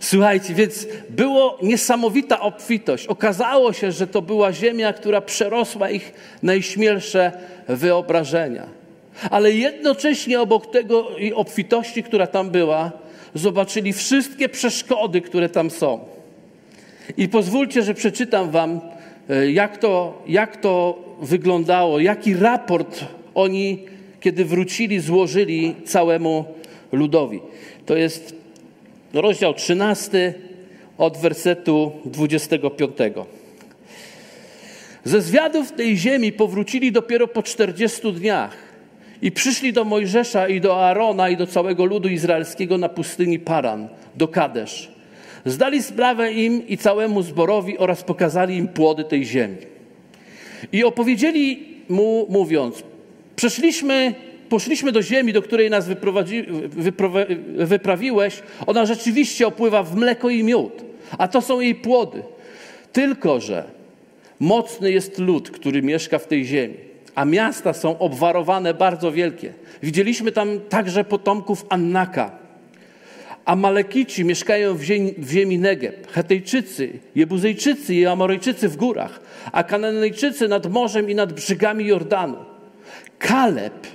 Słuchajcie, 0.00 0.54
więc 0.54 0.86
było 1.10 1.58
niesamowita 1.62 2.40
obfitość. 2.40 3.06
Okazało 3.06 3.72
się, 3.72 3.92
że 3.92 4.06
to 4.06 4.22
była 4.22 4.52
ziemia, 4.52 4.92
która 4.92 5.20
przerosła 5.20 5.90
ich 5.90 6.12
najśmielsze 6.42 7.32
wyobrażenia. 7.68 8.66
Ale 9.30 9.52
jednocześnie 9.52 10.40
obok 10.40 10.72
tego 10.72 11.08
obfitości, 11.34 12.02
która 12.02 12.26
tam 12.26 12.50
była, 12.50 12.92
zobaczyli 13.34 13.92
wszystkie 13.92 14.48
przeszkody, 14.48 15.20
które 15.20 15.48
tam 15.48 15.70
są. 15.70 16.00
I 17.16 17.28
pozwólcie, 17.28 17.82
że 17.82 17.94
przeczytam 17.94 18.50
Wam, 18.50 18.80
e, 19.30 19.50
jak 19.50 19.78
to, 19.78 20.22
jak 20.26 20.56
to 20.56 20.98
wyglądało, 21.22 22.00
jaki 22.00 22.34
raport 22.34 23.04
oni, 23.34 23.84
kiedy 24.20 24.44
wrócili, 24.44 25.00
złożyli 25.00 25.74
całemu 25.84 26.44
ludowi. 26.92 27.40
To 27.86 27.96
jest 27.96 28.34
rozdział 29.12 29.54
13 29.54 30.34
od 30.98 31.16
wersetu 31.16 31.92
25. 32.04 32.96
Ze 35.04 35.22
zwiadów 35.22 35.72
tej 35.72 35.96
ziemi 35.96 36.32
powrócili 36.32 36.92
dopiero 36.92 37.28
po 37.28 37.42
40 37.42 38.12
dniach 38.12 38.71
i 39.22 39.32
przyszli 39.32 39.72
do 39.72 39.84
Mojżesza 39.84 40.48
i 40.48 40.60
do 40.60 40.84
Aarona 40.84 41.28
i 41.28 41.36
do 41.36 41.46
całego 41.46 41.84
ludu 41.84 42.08
izraelskiego 42.08 42.78
na 42.78 42.88
pustyni 42.88 43.38
Paran, 43.38 43.88
do 44.16 44.28
Kadesz. 44.28 44.92
Zdali 45.44 45.82
sprawę 45.82 46.32
im 46.32 46.68
i 46.68 46.78
całemu 46.78 47.22
zborowi 47.22 47.78
oraz 47.78 48.02
pokazali 48.02 48.56
im 48.56 48.68
płody 48.68 49.04
tej 49.04 49.24
ziemi. 49.24 49.56
I 50.72 50.84
opowiedzieli 50.84 51.66
mu, 51.88 52.26
mówiąc: 52.30 52.82
Przeszliśmy, 53.36 54.14
poszliśmy 54.48 54.92
do 54.92 55.02
ziemi, 55.02 55.32
do 55.32 55.42
której 55.42 55.70
nas 55.70 55.88
wyprawiłeś. 57.56 58.42
Ona 58.66 58.86
rzeczywiście 58.86 59.46
opływa 59.46 59.82
w 59.82 59.96
mleko 59.96 60.30
i 60.30 60.44
miód, 60.44 60.84
a 61.18 61.28
to 61.28 61.40
są 61.40 61.60
jej 61.60 61.74
płody. 61.74 62.22
Tylko, 62.92 63.40
że 63.40 63.64
mocny 64.40 64.92
jest 64.92 65.18
lud, 65.18 65.50
który 65.50 65.82
mieszka 65.82 66.18
w 66.18 66.26
tej 66.26 66.44
ziemi 66.44 66.91
a 67.14 67.24
miasta 67.24 67.72
są 67.72 67.98
obwarowane 67.98 68.74
bardzo 68.74 69.12
wielkie. 69.12 69.52
Widzieliśmy 69.82 70.32
tam 70.32 70.60
także 70.68 71.04
potomków 71.04 71.66
Annaka. 71.68 72.42
Amalekici 73.44 74.24
mieszkają 74.24 74.74
w 74.74 74.82
ziemi, 74.82 75.14
w 75.18 75.30
ziemi 75.30 75.58
Negeb, 75.58 76.12
Hetejczycy, 76.12 76.98
Jebuzejczycy 77.14 77.94
i 77.94 78.06
Amorejczycy 78.06 78.68
w 78.68 78.76
górach, 78.76 79.20
a 79.52 79.64
Kananejczycy 79.64 80.48
nad 80.48 80.66
morzem 80.66 81.10
i 81.10 81.14
nad 81.14 81.32
brzegami 81.32 81.86
Jordanu. 81.86 82.36
Kaleb 83.18 83.86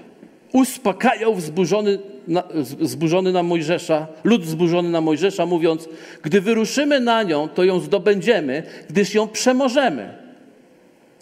uspokajał 0.54 1.36
wzburzony 1.36 2.00
na, 2.28 2.44
zburzony 2.82 3.32
na 3.32 3.44
Mojżesza, 3.44 4.08
lud 4.24 4.46
zburzony 4.46 4.90
na 4.90 5.02
Mojżesza, 5.02 5.46
mówiąc, 5.46 5.90
gdy 6.24 6.42
wyruszymy 6.42 7.00
na 7.00 7.24
nią, 7.24 7.50
to 7.50 7.64
ją 7.64 7.80
zdobędziemy, 7.80 8.64
gdyż 8.90 9.14
ją 9.14 9.28
przemożemy. 9.28 10.27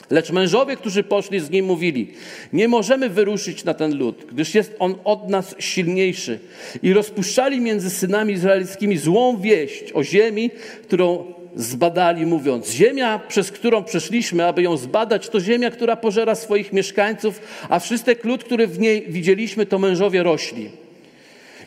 Lecz 0.09 0.31
mężowie, 0.31 0.75
którzy 0.75 1.03
poszli 1.03 1.39
z 1.39 1.49
nim, 1.49 1.65
mówili: 1.65 2.07
Nie 2.53 2.67
możemy 2.67 3.09
wyruszyć 3.09 3.63
na 3.63 3.73
ten 3.73 3.97
lud, 3.97 4.25
gdyż 4.31 4.55
jest 4.55 4.75
on 4.79 4.95
od 5.03 5.29
nas 5.29 5.55
silniejszy. 5.59 6.39
I 6.83 6.93
rozpuszczali 6.93 7.61
między 7.61 7.89
synami 7.89 8.33
izraelskimi 8.33 8.97
złą 8.97 9.37
wieść 9.37 9.93
o 9.93 10.03
ziemi, 10.03 10.51
którą 10.83 11.33
zbadali, 11.55 12.25
mówiąc: 12.25 12.71
Ziemia, 12.71 13.19
przez 13.27 13.51
którą 13.51 13.83
przeszliśmy, 13.83 14.45
aby 14.45 14.61
ją 14.61 14.77
zbadać, 14.77 15.29
to 15.29 15.39
ziemia, 15.39 15.71
która 15.71 15.95
pożera 15.95 16.35
swoich 16.35 16.73
mieszkańców, 16.73 17.41
a 17.69 17.79
wszystek 17.79 18.23
lud, 18.23 18.43
który 18.43 18.67
w 18.67 18.79
niej 18.79 19.05
widzieliśmy, 19.09 19.65
to 19.65 19.79
mężowie 19.79 20.23
rośli. 20.23 20.69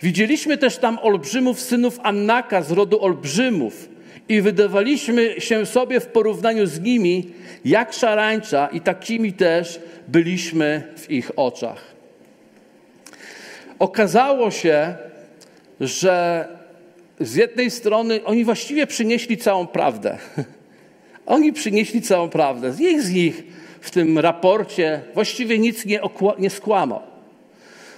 Widzieliśmy 0.02 0.58
też 0.58 0.76
tam 0.76 0.98
olbrzymów, 1.02 1.60
synów 1.60 1.98
Annaka 2.02 2.62
z 2.62 2.70
rodu 2.70 3.02
olbrzymów 3.04 3.88
i 4.28 4.40
wydawaliśmy 4.40 5.40
się 5.40 5.66
sobie 5.66 6.00
w 6.00 6.06
porównaniu 6.06 6.66
z 6.66 6.80
nimi 6.80 7.30
jak 7.64 7.92
szarańcza 7.92 8.68
i 8.72 8.80
takimi 8.80 9.32
też 9.32 9.80
byliśmy 10.08 10.82
w 10.96 11.10
ich 11.10 11.30
oczach. 11.36 11.94
Okazało 13.78 14.50
się, 14.50 14.94
że 15.80 16.48
z 17.20 17.34
jednej 17.34 17.70
strony 17.70 18.24
oni 18.24 18.44
właściwie 18.44 18.86
przynieśli 18.86 19.36
całą 19.36 19.66
prawdę. 19.66 20.18
Oni 21.26 21.52
przynieśli 21.52 22.02
całą 22.02 22.28
prawdę. 22.28 22.72
Nich 22.80 23.02
z 23.02 23.10
nich 23.10 23.42
w 23.80 23.90
tym 23.90 24.18
raporcie 24.18 25.00
właściwie 25.14 25.58
nic 25.58 25.84
nie, 25.84 26.00
nie 26.38 26.50
skłamał. 26.50 27.00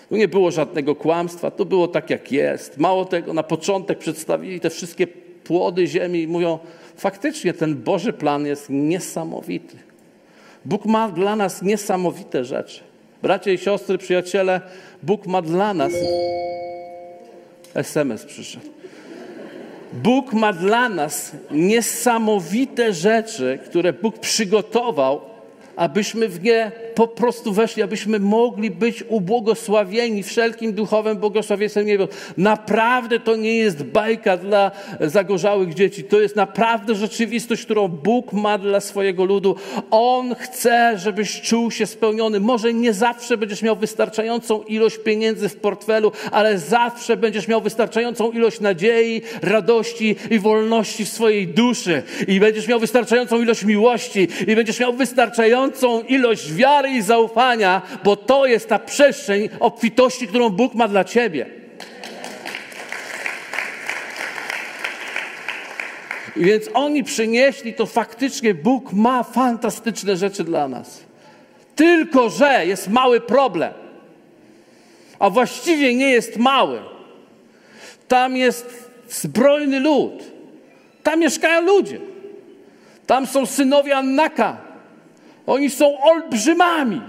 Tu 0.08 0.16
nie 0.16 0.28
było 0.28 0.50
żadnego 0.50 0.94
kłamstwa, 0.94 1.50
to 1.50 1.64
było 1.64 1.88
tak 1.88 2.10
jak 2.10 2.32
jest. 2.32 2.78
Mało 2.78 3.04
tego, 3.04 3.32
na 3.32 3.42
początek 3.42 3.98
przedstawili 3.98 4.60
te 4.60 4.70
wszystkie 4.70 5.06
płody 5.44 5.86
ziemi 5.86 6.22
i 6.22 6.28
mówią, 6.28 6.58
faktycznie 6.96 7.54
ten 7.54 7.76
Boży 7.76 8.12
plan 8.12 8.46
jest 8.46 8.66
niesamowity. 8.70 9.76
Bóg 10.64 10.84
ma 10.84 11.08
dla 11.08 11.36
nas 11.36 11.62
niesamowite 11.62 12.44
rzeczy. 12.44 12.80
Bracia 13.22 13.50
i 13.50 13.58
siostry, 13.58 13.98
przyjaciele, 13.98 14.60
Bóg 15.02 15.26
ma 15.26 15.42
dla 15.42 15.74
nas. 15.74 15.92
SMS 17.74 18.24
przyszedł. 18.24 18.66
Bóg 19.92 20.32
ma 20.32 20.52
dla 20.52 20.88
nas 20.88 21.32
niesamowite 21.50 22.92
rzeczy, 22.92 23.58
które 23.64 23.92
Bóg 23.92 24.18
przygotował, 24.18 25.20
abyśmy 25.76 26.28
w 26.28 26.42
nie 26.42 26.72
po 26.94 27.08
prostu 27.08 27.52
weszli, 27.52 27.82
abyśmy 27.82 28.18
mogli 28.18 28.70
być 28.70 29.04
ubłogosławieni 29.08 30.22
wszelkim 30.22 30.72
duchowym 30.72 31.16
błogosławieństwem 31.16 31.86
nieba. 31.86 32.06
Naprawdę 32.36 33.20
to 33.20 33.36
nie 33.36 33.56
jest 33.56 33.82
bajka 33.82 34.36
dla 34.36 34.70
zagorzałych 35.00 35.74
dzieci. 35.74 36.04
To 36.04 36.20
jest 36.20 36.36
naprawdę 36.36 36.94
rzeczywistość, 36.94 37.64
którą 37.64 37.88
Bóg 37.88 38.32
ma 38.32 38.58
dla 38.58 38.80
swojego 38.80 39.24
ludu. 39.24 39.56
On 39.90 40.34
chce, 40.34 40.98
żebyś 40.98 41.40
czuł 41.40 41.70
się 41.70 41.86
spełniony. 41.86 42.40
Może 42.40 42.74
nie 42.74 42.92
zawsze 42.92 43.36
będziesz 43.36 43.62
miał 43.62 43.76
wystarczającą 43.76 44.62
ilość 44.62 44.98
pieniędzy 44.98 45.48
w 45.48 45.56
portfelu, 45.56 46.12
ale 46.30 46.58
zawsze 46.58 47.16
będziesz 47.16 47.48
miał 47.48 47.60
wystarczającą 47.60 48.30
ilość 48.30 48.60
nadziei, 48.60 49.22
radości 49.42 50.16
i 50.30 50.38
wolności 50.38 51.04
w 51.04 51.08
swojej 51.08 51.48
duszy. 51.48 52.02
I 52.28 52.40
będziesz 52.40 52.68
miał 52.68 52.80
wystarczającą 52.80 53.42
ilość 53.42 53.64
miłości 53.64 54.28
i 54.46 54.56
będziesz 54.56 54.80
miał 54.80 54.92
wystarczającą 54.92 55.69
ilość 56.08 56.52
wiary 56.52 56.90
i 56.90 57.02
zaufania, 57.02 57.82
bo 58.04 58.16
to 58.16 58.46
jest 58.46 58.68
ta 58.68 58.78
przestrzeń 58.78 59.48
obfitości, 59.60 60.28
którą 60.28 60.50
Bóg 60.50 60.74
ma 60.74 60.88
dla 60.88 61.04
ciebie. 61.04 61.46
Więc 66.36 66.68
oni 66.74 67.04
przynieśli, 67.04 67.74
to 67.74 67.86
faktycznie 67.86 68.54
Bóg 68.54 68.92
ma 68.92 69.22
fantastyczne 69.22 70.16
rzeczy 70.16 70.44
dla 70.44 70.68
nas. 70.68 71.04
Tylko, 71.76 72.30
że 72.30 72.66
jest 72.66 72.88
mały 72.88 73.20
problem. 73.20 73.72
A 75.18 75.30
właściwie 75.30 75.94
nie 75.94 76.10
jest 76.10 76.36
mały. 76.36 76.80
Tam 78.08 78.36
jest 78.36 78.90
zbrojny 79.08 79.80
lud. 79.80 80.12
Tam 81.02 81.20
mieszkają 81.20 81.62
ludzie. 81.62 82.00
Tam 83.06 83.26
są 83.26 83.46
synowie 83.46 83.96
Annaka. 83.96 84.69
Oni 85.50 85.70
są 85.70 86.02
olbrzymami. 86.02 87.00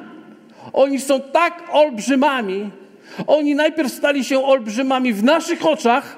Oni 0.73 0.99
są 0.99 1.21
tak 1.21 1.63
olbrzymami. 1.71 2.69
Oni 3.27 3.55
najpierw 3.55 3.93
stali 3.93 4.23
się 4.23 4.43
olbrzymami 4.43 5.13
w 5.13 5.23
naszych 5.23 5.65
oczach, 5.65 6.17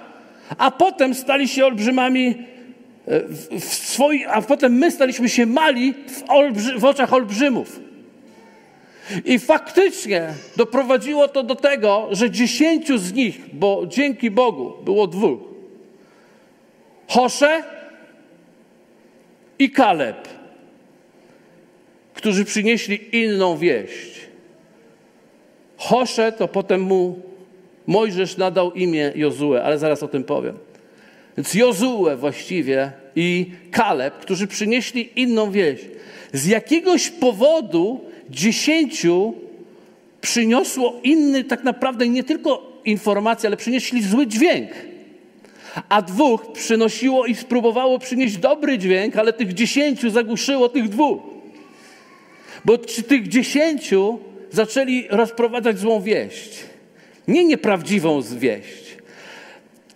a 0.57 0.71
potem 0.71 1.13
stali 1.13 1.47
się 1.47 1.65
olbrzymami 1.65 2.35
e, 3.07 3.19
w 3.59 3.97
a 4.27 4.41
potem 4.41 4.73
my 4.73 4.91
staliśmy 4.91 5.29
się 5.29 5.45
mali 5.45 5.93
w, 5.93 6.23
olbrzy, 6.27 6.79
w 6.79 6.85
oczach 6.85 7.13
olbrzymów. 7.13 7.79
I 9.25 9.39
faktycznie 9.39 10.27
doprowadziło 10.55 11.27
to 11.27 11.43
do 11.43 11.55
tego, 11.55 12.07
że 12.11 12.31
dziesięciu 12.31 12.97
z 12.97 13.13
nich, 13.13 13.39
bo 13.53 13.83
dzięki 13.87 14.31
Bogu 14.31 14.73
było 14.85 15.07
dwóch, 15.07 15.39
Hosze 17.07 17.63
i 19.59 19.71
Kaleb, 19.71 20.42
którzy 22.23 22.45
przynieśli 22.45 23.23
inną 23.23 23.57
wieść. 23.57 24.27
Hosze 25.77 26.31
to 26.31 26.47
potem 26.47 26.81
mu 26.81 27.19
Mojżesz 27.87 28.37
nadał 28.37 28.71
imię 28.71 29.11
Jozue, 29.15 29.55
ale 29.63 29.77
zaraz 29.77 30.03
o 30.03 30.07
tym 30.07 30.23
powiem. 30.23 30.57
Więc 31.37 31.53
Jozue 31.53 32.17
właściwie 32.17 32.91
i 33.15 33.51
Kaleb, 33.71 34.13
którzy 34.13 34.47
przynieśli 34.47 35.09
inną 35.15 35.51
wieść. 35.51 35.83
Z 36.33 36.45
jakiegoś 36.45 37.09
powodu 37.09 38.01
dziesięciu 38.29 39.33
przyniosło 40.21 40.99
inny, 41.03 41.43
tak 41.43 41.63
naprawdę 41.63 42.07
nie 42.07 42.23
tylko 42.23 42.81
informację, 42.86 43.47
ale 43.47 43.57
przynieśli 43.57 44.03
zły 44.03 44.27
dźwięk. 44.27 44.69
A 45.89 46.01
dwóch 46.01 46.51
przynosiło 46.51 47.25
i 47.25 47.36
spróbowało 47.36 47.99
przynieść 47.99 48.38
dobry 48.38 48.77
dźwięk, 48.77 49.15
ale 49.15 49.33
tych 49.33 49.53
dziesięciu 49.53 50.09
zagłuszyło 50.09 50.69
tych 50.69 50.89
dwóch. 50.89 51.33
Bo 52.65 52.78
tych 52.78 53.28
dziesięciu 53.28 54.19
zaczęli 54.52 55.08
rozprowadzać 55.10 55.80
złą 55.80 56.02
wieść. 56.02 56.63
Nie 57.28 57.45
nieprawdziwą 57.45 58.21
wieść. 58.21 58.97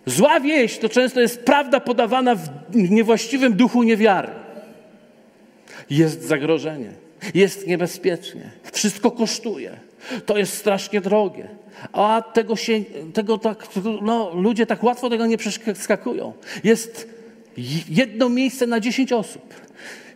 Zła 0.06 0.40
wieść 0.40 0.78
to 0.78 0.88
często 0.88 1.20
jest 1.20 1.44
prawda 1.44 1.80
podawana 1.80 2.34
w 2.34 2.48
niewłaściwym 2.74 3.52
duchu 3.52 3.82
niewiary. 3.82 4.28
Jest 5.90 6.22
zagrożenie, 6.22 6.92
jest 7.34 7.66
niebezpiecznie, 7.66 8.50
wszystko 8.72 9.10
kosztuje, 9.10 9.76
to 10.26 10.38
jest 10.38 10.54
strasznie 10.54 11.00
drogie. 11.00 11.48
A 11.92 12.22
tego 12.32 12.56
się, 12.56 12.80
tego 13.14 13.38
tak, 13.38 13.68
no, 14.02 14.34
ludzie 14.34 14.66
tak 14.66 14.82
łatwo 14.82 15.10
tego 15.10 15.26
nie 15.26 15.38
przeskakują. 15.38 16.32
Jest 16.64 17.08
jedno 17.88 18.28
miejsce 18.28 18.66
na 18.66 18.80
dziesięć 18.80 19.12
osób. 19.12 19.54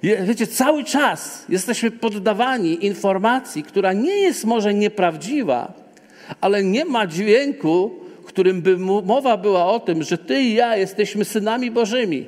Wiecie, 0.03 0.47
cały 0.47 0.85
czas 0.85 1.45
jesteśmy 1.49 1.91
poddawani 1.91 2.87
informacji, 2.87 3.63
która 3.63 3.93
nie 3.93 4.17
jest 4.17 4.45
może 4.45 4.75
nieprawdziwa, 4.75 5.73
ale 6.41 6.65
nie 6.65 6.85
ma 6.85 7.07
dźwięku, 7.07 7.91
którym 8.33 8.63
by 8.63 8.79
mowa 8.79 9.37
była 9.37 9.67
o 9.67 9.81
tym, 9.81 10.03
że 10.03 10.19
Ty 10.19 10.41
i 10.41 10.55
ja 10.55 10.77
jesteśmy 10.77 11.25
synami 11.25 11.71
Bożymi. 11.71 12.27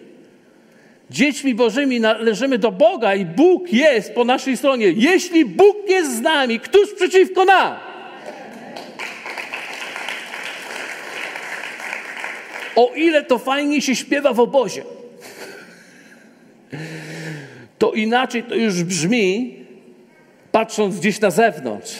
Dziećmi 1.11 1.55
Bożymi 1.55 2.01
należymy 2.01 2.59
do 2.59 2.73
Boga 2.73 3.15
i 3.15 3.25
Bóg 3.25 3.73
jest 3.73 4.15
po 4.15 4.25
naszej 4.25 4.57
stronie. 4.57 4.93
Jeśli 4.97 5.45
Bóg 5.45 5.77
jest 5.89 6.17
z 6.17 6.21
nami, 6.21 6.61
któż 6.61 6.95
przeciwko 6.95 7.45
nam? 7.45 7.75
O 12.77 12.93
ile 12.97 13.23
to 13.23 13.39
fajnie 13.39 13.83
się 13.83 13.97
śpiewa 13.97 14.33
w 14.33 14.41
obozie 14.41 14.85
to 17.79 17.93
inaczej 17.93 18.43
to 18.43 18.55
już 18.55 18.83
brzmi, 18.83 19.57
patrząc 20.53 20.99
gdzieś 20.99 21.21
na 21.21 21.31
zewnątrz. 21.31 21.95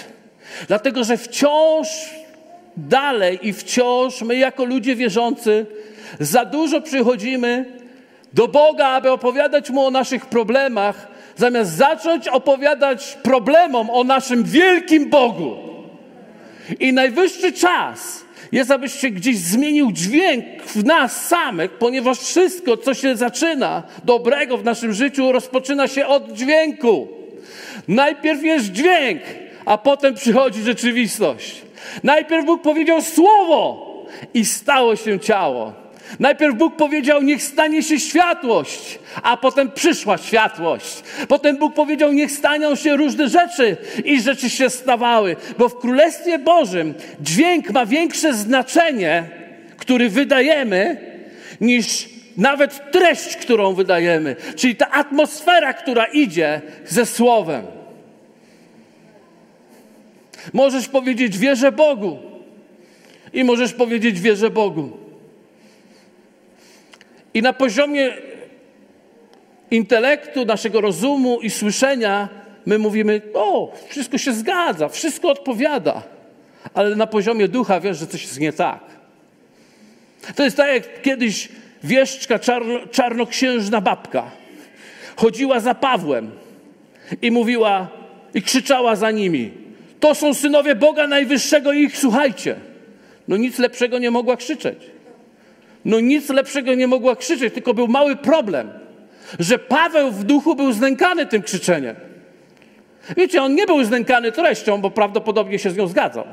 Dlatego, 0.69 1.05
że 1.05 1.17
wciąż 1.17 1.89
dalej 2.77 3.39
i 3.43 3.53
wciąż 3.53 4.23
my, 4.23 4.37
jako 4.37 4.65
ludzie 4.65 4.97
wierzący, 4.97 5.67
za 6.21 6.45
dużo 6.45 6.81
przychodzimy 6.81 7.65
do 8.33 8.49
Boga, 8.49 8.89
aby 8.89 9.11
opowiadać 9.11 9.71
Mu 9.71 9.87
o 9.87 9.91
naszych 9.91 10.27
problemach, 10.27 11.09
zamiast 11.37 11.71
zacząć 11.71 12.29
opowiadać 12.29 13.19
problemom 13.23 13.91
o 13.91 14.05
naszym 14.05 14.45
wielkim 14.45 15.11
Bogu. 15.11 15.57
I 16.81 16.93
najwyższy 16.93 17.53
czas, 17.53 18.24
jest, 18.55 18.71
abyś 18.71 18.95
się 18.95 19.11
gdzieś 19.11 19.38
zmienił 19.38 19.93
dźwięk 19.93 20.45
w 20.62 20.85
nas 20.85 21.27
samych, 21.27 21.71
ponieważ 21.71 22.19
wszystko, 22.19 22.77
co 22.77 22.95
się 22.95 23.17
zaczyna 23.17 23.83
dobrego 24.05 24.59
w 24.59 24.64
naszym 24.64 24.93
życiu, 24.93 25.33
rozpoczyna 25.33 25.88
się 25.88 26.07
od 26.07 26.33
dźwięku. 26.33 27.09
Najpierw 27.88 28.43
jest 28.43 28.73
dźwięk, 28.73 29.23
a 29.64 29.79
potem 29.79 30.14
przychodzi 30.14 30.62
rzeczywistość. 30.62 31.62
Najpierw 32.03 32.47
Bóg 32.47 32.62
powiedział 32.62 33.03
słowo 33.03 33.87
i 34.35 34.45
stało 34.45 34.97
się 34.97 35.21
ciało. 35.21 35.84
Najpierw 36.18 36.57
Bóg 36.57 36.77
powiedział, 36.77 37.22
niech 37.22 37.42
stanie 37.42 37.83
się 37.83 38.00
światłość, 38.00 38.98
a 39.22 39.37
potem 39.37 39.72
przyszła 39.72 40.18
światłość. 40.18 41.03
Potem 41.29 41.57
Bóg 41.57 41.74
powiedział, 41.74 42.12
niech 42.12 42.33
staną 42.33 42.74
się 42.74 42.96
różne 42.96 43.29
rzeczy 43.29 43.77
i 44.05 44.20
rzeczy 44.20 44.50
się 44.50 44.70
stawały. 44.70 45.37
Bo 45.59 45.68
w 45.68 45.79
Królestwie 45.79 46.38
Bożym 46.38 46.94
dźwięk 47.20 47.70
ma 47.70 47.87
większe 47.87 48.35
znaczenie, 48.35 49.24
który 49.77 50.09
wydajemy, 50.09 50.96
niż 51.61 52.09
nawet 52.37 52.90
treść, 52.90 53.37
którą 53.37 53.74
wydajemy. 53.74 54.37
Czyli 54.57 54.77
ta 54.77 54.90
atmosfera, 54.90 55.72
która 55.72 56.05
idzie 56.05 56.61
ze 56.87 57.07
Słowem. 57.07 57.66
Możesz 60.53 60.88
powiedzieć, 60.88 61.38
wierzę 61.38 61.72
Bogu. 61.72 62.18
I 63.33 63.44
możesz 63.44 63.72
powiedzieć, 63.72 64.20
wierzę 64.20 64.50
Bogu. 64.50 65.04
I 67.35 67.42
na 67.42 67.53
poziomie 67.53 68.12
intelektu, 69.70 70.44
naszego 70.44 70.81
rozumu 70.81 71.40
i 71.40 71.51
słyszenia 71.51 72.29
my 72.66 72.79
mówimy: 72.79 73.23
O, 73.35 73.73
wszystko 73.88 74.18
się 74.18 74.33
zgadza, 74.33 74.88
wszystko 74.88 75.29
odpowiada. 75.31 76.03
Ale 76.75 76.97
na 76.97 77.07
poziomie 77.07 77.49
ducha 77.49 77.81
wiesz, 77.81 77.99
że 77.99 78.07
coś 78.07 78.23
jest 78.23 78.40
nie 78.40 78.53
tak. 78.53 78.81
To 80.35 80.44
jest 80.44 80.57
tak, 80.57 80.75
jak 80.75 81.03
kiedyś 81.03 81.49
wieszczka, 81.85 82.38
czarno, 82.38 82.87
czarnoksiężna 82.90 83.81
babka 83.81 84.31
chodziła 85.16 85.61
za 85.61 85.75
Pawłem 85.75 86.31
i 87.23 87.31
mówiła 87.31 87.88
i 88.35 88.42
krzyczała 88.42 88.97
za 88.97 89.11
nimi: 89.11 89.51
To 90.01 90.14
są 90.14 90.35
synowie 90.35 90.75
Boga 90.75 91.07
Najwyższego 91.07 91.73
i 91.73 91.83
ich 91.83 91.99
słuchajcie. 91.99 92.57
No 93.29 93.37
nic 93.37 93.59
lepszego 93.59 93.99
nie 93.99 94.11
mogła 94.11 94.37
krzyczeć. 94.37 94.79
No 95.85 96.01
nic 96.01 96.29
lepszego 96.29 96.75
nie 96.75 96.87
mogła 96.87 97.16
krzyczeć, 97.16 97.55
tylko 97.55 97.75
był 97.75 97.88
mały 97.88 98.16
problem, 98.16 98.70
że 99.38 99.59
Paweł 99.59 100.11
w 100.11 100.25
duchu 100.25 100.57
był 100.57 100.73
znękany 100.73 101.27
tym 101.27 101.42
krzyczeniem. 101.42 101.97
Wiecie, 103.16 103.42
on 103.42 103.55
nie 103.55 103.66
był 103.66 103.85
znękany 103.85 104.33
treścią, 104.33 104.81
bo 104.81 104.90
prawdopodobnie 104.90 105.59
się 105.59 105.70
z 105.70 105.77
nią 105.77 105.87
zgadzał. 105.87 106.25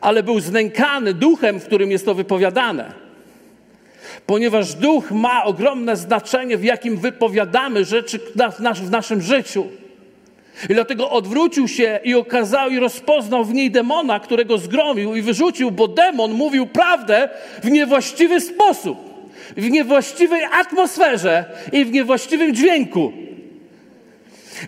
Ale 0.00 0.22
był 0.22 0.40
znękany 0.40 1.14
duchem, 1.14 1.60
w 1.60 1.64
którym 1.64 1.90
jest 1.90 2.04
to 2.04 2.14
wypowiadane. 2.14 2.92
Ponieważ 4.26 4.74
duch 4.74 5.10
ma 5.10 5.44
ogromne 5.44 5.96
znaczenie, 5.96 6.56
w 6.56 6.64
jakim 6.64 6.96
wypowiadamy 6.96 7.84
rzeczy 7.84 8.20
w 8.82 8.90
naszym 8.90 9.22
życiu. 9.22 9.66
I 10.64 10.74
dlatego 10.74 11.10
odwrócił 11.10 11.68
się 11.68 12.00
i 12.04 12.14
okazał 12.14 12.70
i 12.70 12.78
rozpoznał 12.78 13.44
w 13.44 13.54
niej 13.54 13.70
demona, 13.70 14.20
którego 14.20 14.58
zgromił 14.58 15.16
i 15.16 15.22
wyrzucił, 15.22 15.70
bo 15.70 15.88
demon 15.88 16.32
mówił 16.32 16.66
prawdę 16.66 17.28
w 17.62 17.70
niewłaściwy 17.70 18.40
sposób, 18.40 18.98
w 19.56 19.70
niewłaściwej 19.70 20.44
atmosferze 20.44 21.44
i 21.72 21.84
w 21.84 21.92
niewłaściwym 21.92 22.54
dźwięku. 22.54 23.12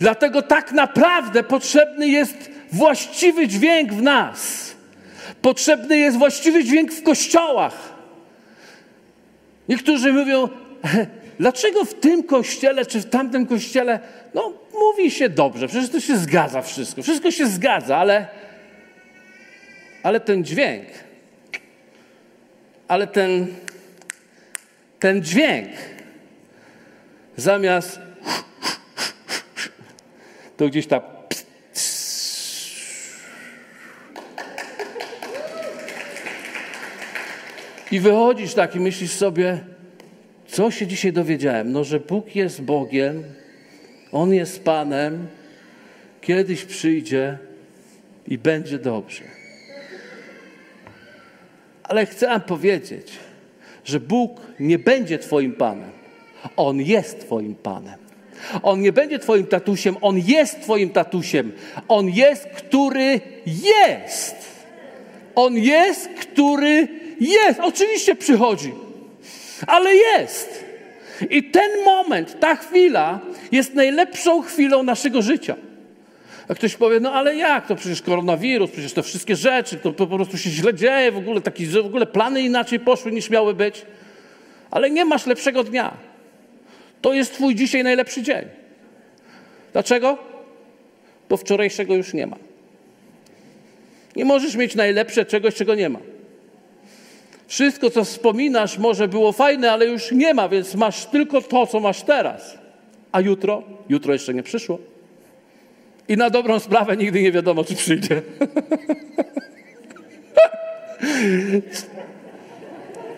Dlatego 0.00 0.42
tak 0.42 0.72
naprawdę 0.72 1.42
potrzebny 1.42 2.08
jest 2.08 2.50
właściwy 2.72 3.48
dźwięk 3.48 3.92
w 3.92 4.02
nas. 4.02 4.68
Potrzebny 5.42 5.98
jest 5.98 6.18
właściwy 6.18 6.64
dźwięk 6.64 6.92
w 6.92 7.02
kościołach. 7.02 7.92
Niektórzy 9.68 10.12
mówią, 10.12 10.48
dlaczego 11.38 11.84
w 11.84 11.94
tym 11.94 12.22
kościele 12.22 12.86
czy 12.86 13.00
w 13.00 13.10
tamtym 13.10 13.46
kościele, 13.46 14.00
no 14.34 14.52
mówi 14.74 15.10
się 15.10 15.28
dobrze, 15.28 15.68
przecież 15.68 15.90
to 15.90 16.00
się 16.00 16.16
zgadza 16.16 16.62
wszystko, 16.62 17.02
wszystko 17.02 17.30
się 17.30 17.46
zgadza, 17.46 17.96
ale, 17.96 18.26
ale 20.02 20.20
ten 20.20 20.44
dźwięk, 20.44 20.86
ale 22.88 23.06
ten, 23.06 23.46
ten 24.98 25.22
dźwięk 25.22 25.68
zamiast 27.36 28.00
to 30.56 30.68
gdzieś 30.68 30.86
tam 30.86 31.00
I 37.90 38.00
wychodzisz 38.00 38.54
tak 38.54 38.76
i 38.76 38.80
myślisz 38.80 39.12
sobie, 39.12 39.58
co 40.58 40.70
się 40.70 40.86
dzisiaj 40.86 41.12
dowiedziałem? 41.12 41.72
No, 41.72 41.84
że 41.84 42.00
Bóg 42.00 42.36
jest 42.36 42.62
Bogiem, 42.62 43.22
On 44.12 44.34
jest 44.34 44.64
Panem, 44.64 45.26
kiedyś 46.20 46.64
przyjdzie 46.64 47.38
i 48.28 48.38
będzie 48.38 48.78
dobrze. 48.78 49.24
Ale 51.82 52.06
chcę 52.06 52.40
powiedzieć, 52.40 53.12
że 53.84 54.00
Bóg 54.00 54.40
nie 54.60 54.78
będzie 54.78 55.18
Twoim 55.18 55.52
Panem. 55.52 55.90
On 56.56 56.80
jest 56.80 57.20
Twoim 57.20 57.54
Panem. 57.54 57.98
On 58.62 58.80
nie 58.80 58.92
będzie 58.92 59.18
Twoim 59.18 59.46
tatusiem, 59.46 59.96
On 60.00 60.18
jest 60.18 60.60
Twoim 60.60 60.90
tatusiem. 60.90 61.52
On 61.88 62.08
jest, 62.08 62.44
który 62.44 63.20
jest. 63.46 64.36
On 65.34 65.54
jest, 65.56 66.08
który 66.08 66.88
jest. 67.20 67.60
Oczywiście 67.60 68.14
przychodzi, 68.14 68.72
ale 69.66 69.94
jest. 69.94 70.64
I 71.30 71.42
ten 71.42 71.70
moment, 71.84 72.40
ta 72.40 72.56
chwila 72.56 73.20
jest 73.52 73.74
najlepszą 73.74 74.42
chwilą 74.42 74.82
naszego 74.82 75.22
życia. 75.22 75.56
A 76.48 76.54
ktoś 76.54 76.76
powie, 76.76 77.00
no 77.00 77.12
ale 77.12 77.36
jak, 77.36 77.66
to 77.66 77.76
przecież 77.76 78.02
koronawirus, 78.02 78.70
przecież 78.70 78.92
te 78.92 79.02
wszystkie 79.02 79.36
rzeczy, 79.36 79.76
to 79.76 79.92
po 79.92 80.06
prostu 80.06 80.38
się 80.38 80.50
źle 80.50 80.74
dzieje, 80.74 81.12
w 81.12 81.16
ogóle, 81.16 81.40
taki, 81.40 81.66
w 81.66 81.76
ogóle 81.76 82.06
plany 82.06 82.40
inaczej 82.42 82.80
poszły 82.80 83.12
niż 83.12 83.30
miały 83.30 83.54
być. 83.54 83.86
Ale 84.70 84.90
nie 84.90 85.04
masz 85.04 85.26
lepszego 85.26 85.64
dnia. 85.64 85.96
To 87.02 87.12
jest 87.12 87.32
twój 87.32 87.54
dzisiaj 87.54 87.84
najlepszy 87.84 88.22
dzień. 88.22 88.44
Dlaczego? 89.72 90.18
Bo 91.28 91.36
wczorajszego 91.36 91.94
już 91.94 92.14
nie 92.14 92.26
ma. 92.26 92.36
Nie 94.16 94.24
możesz 94.24 94.56
mieć 94.56 94.74
najlepsze 94.74 95.24
czegoś, 95.24 95.54
czego 95.54 95.74
nie 95.74 95.88
ma. 95.88 95.98
Wszystko, 97.48 97.90
co 97.90 98.04
wspominasz, 98.04 98.78
może 98.78 99.08
było 99.08 99.32
fajne, 99.32 99.72
ale 99.72 99.86
już 99.86 100.12
nie 100.12 100.34
ma, 100.34 100.48
więc 100.48 100.74
masz 100.74 101.06
tylko 101.06 101.40
to, 101.40 101.66
co 101.66 101.80
masz 101.80 102.02
teraz. 102.02 102.58
A 103.12 103.20
jutro? 103.20 103.62
Jutro 103.88 104.12
jeszcze 104.12 104.34
nie 104.34 104.42
przyszło. 104.42 104.78
I 106.08 106.16
na 106.16 106.30
dobrą 106.30 106.58
sprawę 106.58 106.96
nigdy 106.96 107.22
nie 107.22 107.32
wiadomo, 107.32 107.64
czy 107.64 107.74
przyjdzie. 107.74 108.22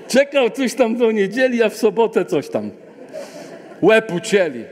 Czekał 0.08 0.50
coś 0.50 0.74
tam 0.74 0.96
do 0.96 1.10
niedzieli, 1.10 1.62
a 1.62 1.68
w 1.68 1.76
sobotę 1.76 2.24
coś 2.24 2.48
tam. 2.48 2.70
Łeb 3.82 4.12
ucięli. 4.12 4.64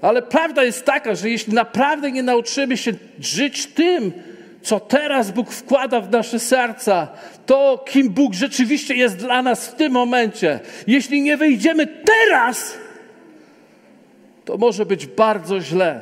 Ale 0.00 0.22
prawda 0.22 0.64
jest 0.64 0.84
taka, 0.84 1.14
że 1.14 1.30
jeśli 1.30 1.54
naprawdę 1.54 2.12
nie 2.12 2.22
nauczymy 2.22 2.76
się 2.76 2.92
żyć 3.20 3.66
tym, 3.66 4.12
co 4.62 4.80
teraz 4.80 5.30
Bóg 5.30 5.50
wkłada 5.50 6.00
w 6.00 6.10
nasze 6.10 6.38
serca, 6.38 7.08
to 7.46 7.84
kim 7.88 8.10
Bóg 8.10 8.34
rzeczywiście 8.34 8.94
jest 8.94 9.16
dla 9.16 9.42
nas 9.42 9.68
w 9.68 9.74
tym 9.74 9.92
momencie. 9.92 10.60
Jeśli 10.86 11.22
nie 11.22 11.36
wyjdziemy 11.36 11.86
teraz, 11.86 12.78
to 14.44 14.56
może 14.56 14.86
być 14.86 15.06
bardzo 15.06 15.60
źle. 15.60 16.00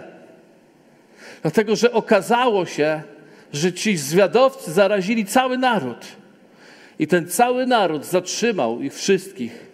Dlatego, 1.43 1.77
że 1.77 1.93
okazało 1.93 2.67
się, 2.67 3.03
że 3.53 3.73
ci 3.73 3.97
zwiadowcy 3.97 4.73
zarazili 4.73 5.27
cały 5.27 5.59
naród. 5.59 6.07
I 6.99 7.07
ten 7.07 7.29
cały 7.29 7.67
naród 7.67 8.05
zatrzymał 8.05 8.83
ich 8.83 8.95
wszystkich 8.95 9.67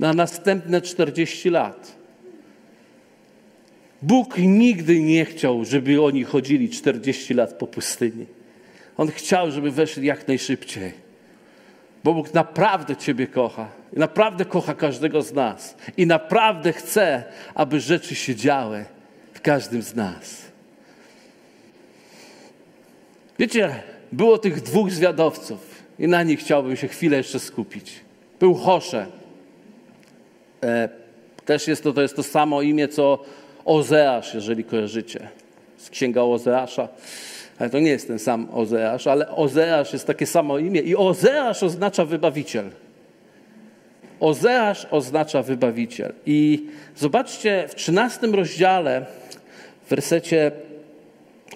na 0.00 0.12
następne 0.12 0.80
40 0.80 1.50
lat. 1.50 1.93
Bóg 4.06 4.38
nigdy 4.38 5.00
nie 5.00 5.24
chciał, 5.24 5.64
żeby 5.64 6.02
oni 6.02 6.24
chodzili 6.24 6.68
40 6.68 7.34
lat 7.34 7.52
po 7.52 7.66
pustyni. 7.66 8.26
On 8.96 9.10
chciał, 9.10 9.50
żeby 9.50 9.70
weszli 9.70 10.06
jak 10.06 10.28
najszybciej. 10.28 10.92
Bo 12.04 12.14
Bóg 12.14 12.34
naprawdę 12.34 12.96
Ciebie 12.96 13.26
kocha. 13.26 13.68
I 13.96 13.98
naprawdę 13.98 14.44
kocha 14.44 14.74
każdego 14.74 15.22
z 15.22 15.32
nas. 15.32 15.76
I 15.96 16.06
naprawdę 16.06 16.72
chce, 16.72 17.24
aby 17.54 17.80
rzeczy 17.80 18.14
się 18.14 18.34
działy 18.34 18.84
w 19.32 19.40
każdym 19.40 19.82
z 19.82 19.94
nas. 19.94 20.42
Wiecie, 23.38 23.82
było 24.12 24.38
tych 24.38 24.60
dwóch 24.60 24.90
zwiadowców 24.90 25.82
i 25.98 26.08
na 26.08 26.22
nich 26.22 26.40
chciałbym 26.40 26.76
się 26.76 26.88
chwilę 26.88 27.16
jeszcze 27.16 27.38
skupić. 27.38 27.92
Był 28.40 28.54
Hosze. 28.54 29.06
E, 30.62 30.88
też 31.44 31.68
jest 31.68 31.82
to, 31.82 31.92
to 31.92 32.02
jest 32.02 32.16
to 32.16 32.22
samo 32.22 32.62
imię, 32.62 32.88
co 32.88 33.24
Ozeasz, 33.64 34.34
jeżeli 34.34 34.64
kojarzycie. 34.64 35.28
Z 35.76 35.90
księga 35.90 36.22
Ozeasza. 36.22 36.88
Ale 37.58 37.70
to 37.70 37.78
nie 37.78 37.90
jest 37.90 38.06
ten 38.06 38.18
sam 38.18 38.48
Ozeasz, 38.52 39.06
ale 39.06 39.28
Ozeasz 39.30 39.92
jest 39.92 40.06
takie 40.06 40.26
samo 40.26 40.58
imię. 40.58 40.80
I 40.80 40.96
Ozeasz 40.96 41.62
oznacza 41.62 42.04
wybawiciel. 42.04 42.70
Ozeasz 44.20 44.86
oznacza 44.90 45.42
wybawiciel. 45.42 46.12
I 46.26 46.66
zobaczcie, 46.96 47.64
w 47.68 47.74
13 47.74 48.26
rozdziale, 48.26 49.06
w 49.86 49.90
wersecie 49.90 50.52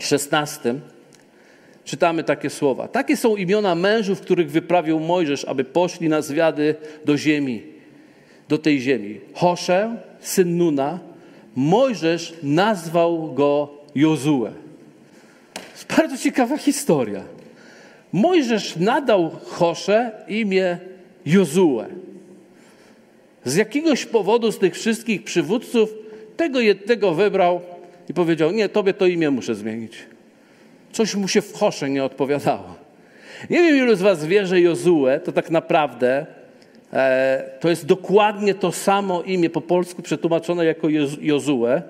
16, 0.00 0.74
czytamy 1.84 2.24
takie 2.24 2.50
słowa. 2.50 2.88
Takie 2.88 3.16
są 3.16 3.36
imiona 3.36 3.74
mężów, 3.74 4.20
których 4.20 4.50
wyprawił 4.50 5.00
Mojżesz, 5.00 5.44
aby 5.44 5.64
poszli 5.64 6.08
na 6.08 6.22
zwiady 6.22 6.74
do 7.04 7.18
ziemi, 7.18 7.62
do 8.48 8.58
tej 8.58 8.80
ziemi. 8.80 9.20
Hosze, 9.34 9.96
syn 10.20 10.56
Nuna, 10.56 10.98
Mojżesz 11.58 12.34
nazwał 12.42 13.34
go 13.34 13.68
Jozue. 13.94 14.48
Jest 15.72 15.96
bardzo 15.96 16.16
ciekawa 16.16 16.56
historia. 16.56 17.22
Mojżesz 18.12 18.76
nadał 18.76 19.30
Hosze 19.44 20.10
imię 20.28 20.78
Jozue. 21.26 21.84
Z 23.44 23.56
jakiegoś 23.56 24.04
powodu 24.04 24.52
z 24.52 24.58
tych 24.58 24.74
wszystkich 24.74 25.24
przywódców 25.24 25.94
tego 26.36 26.60
jednego 26.60 27.14
wybrał 27.14 27.60
i 28.08 28.14
powiedział: 28.14 28.50
Nie, 28.50 28.68
tobie 28.68 28.94
to 28.94 29.06
imię 29.06 29.30
muszę 29.30 29.54
zmienić. 29.54 29.92
Coś 30.92 31.14
mu 31.14 31.28
się 31.28 31.42
w 31.42 31.52
Hosze 31.52 31.90
nie 31.90 32.04
odpowiadało. 32.04 32.74
Nie 33.50 33.62
wiem, 33.62 33.76
ilu 33.76 33.96
z 33.96 34.02
Was 34.02 34.24
wie, 34.24 34.46
że 34.46 34.60
Jozue 34.60 35.06
to 35.24 35.32
tak 35.32 35.50
naprawdę 35.50 36.26
to 37.60 37.70
jest 37.70 37.86
dokładnie 37.86 38.54
to 38.54 38.72
samo 38.72 39.22
imię 39.22 39.50
po 39.50 39.60
polsku 39.60 40.02
przetłumaczone 40.02 40.64
jako 40.64 40.88
Jozue, 41.20 41.82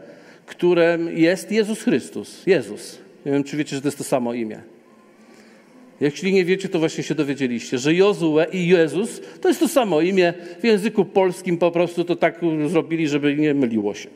którym 0.46 1.18
jest 1.18 1.52
Jezus 1.52 1.82
Chrystus. 1.82 2.46
Jezus. 2.46 2.98
Nie 3.26 3.32
wiem, 3.32 3.44
czy 3.44 3.56
wiecie, 3.56 3.76
że 3.76 3.82
to 3.82 3.88
jest 3.88 3.98
to 3.98 4.04
samo 4.04 4.34
imię. 4.34 4.60
Jeśli 6.00 6.32
nie 6.32 6.44
wiecie, 6.44 6.68
to 6.68 6.78
właśnie 6.78 7.04
się 7.04 7.14
dowiedzieliście, 7.14 7.78
że 7.78 7.94
Jozue 7.94 8.38
i 8.52 8.68
Jezus 8.68 9.20
to 9.40 9.48
jest 9.48 9.60
to 9.60 9.68
samo 9.68 10.00
imię. 10.00 10.34
W 10.60 10.64
języku 10.64 11.04
polskim 11.04 11.58
po 11.58 11.70
prostu 11.70 12.04
to 12.04 12.16
tak 12.16 12.40
zrobili, 12.66 13.08
żeby 13.08 13.36
nie 13.36 13.54
myliło 13.54 13.94
się. 13.94 14.08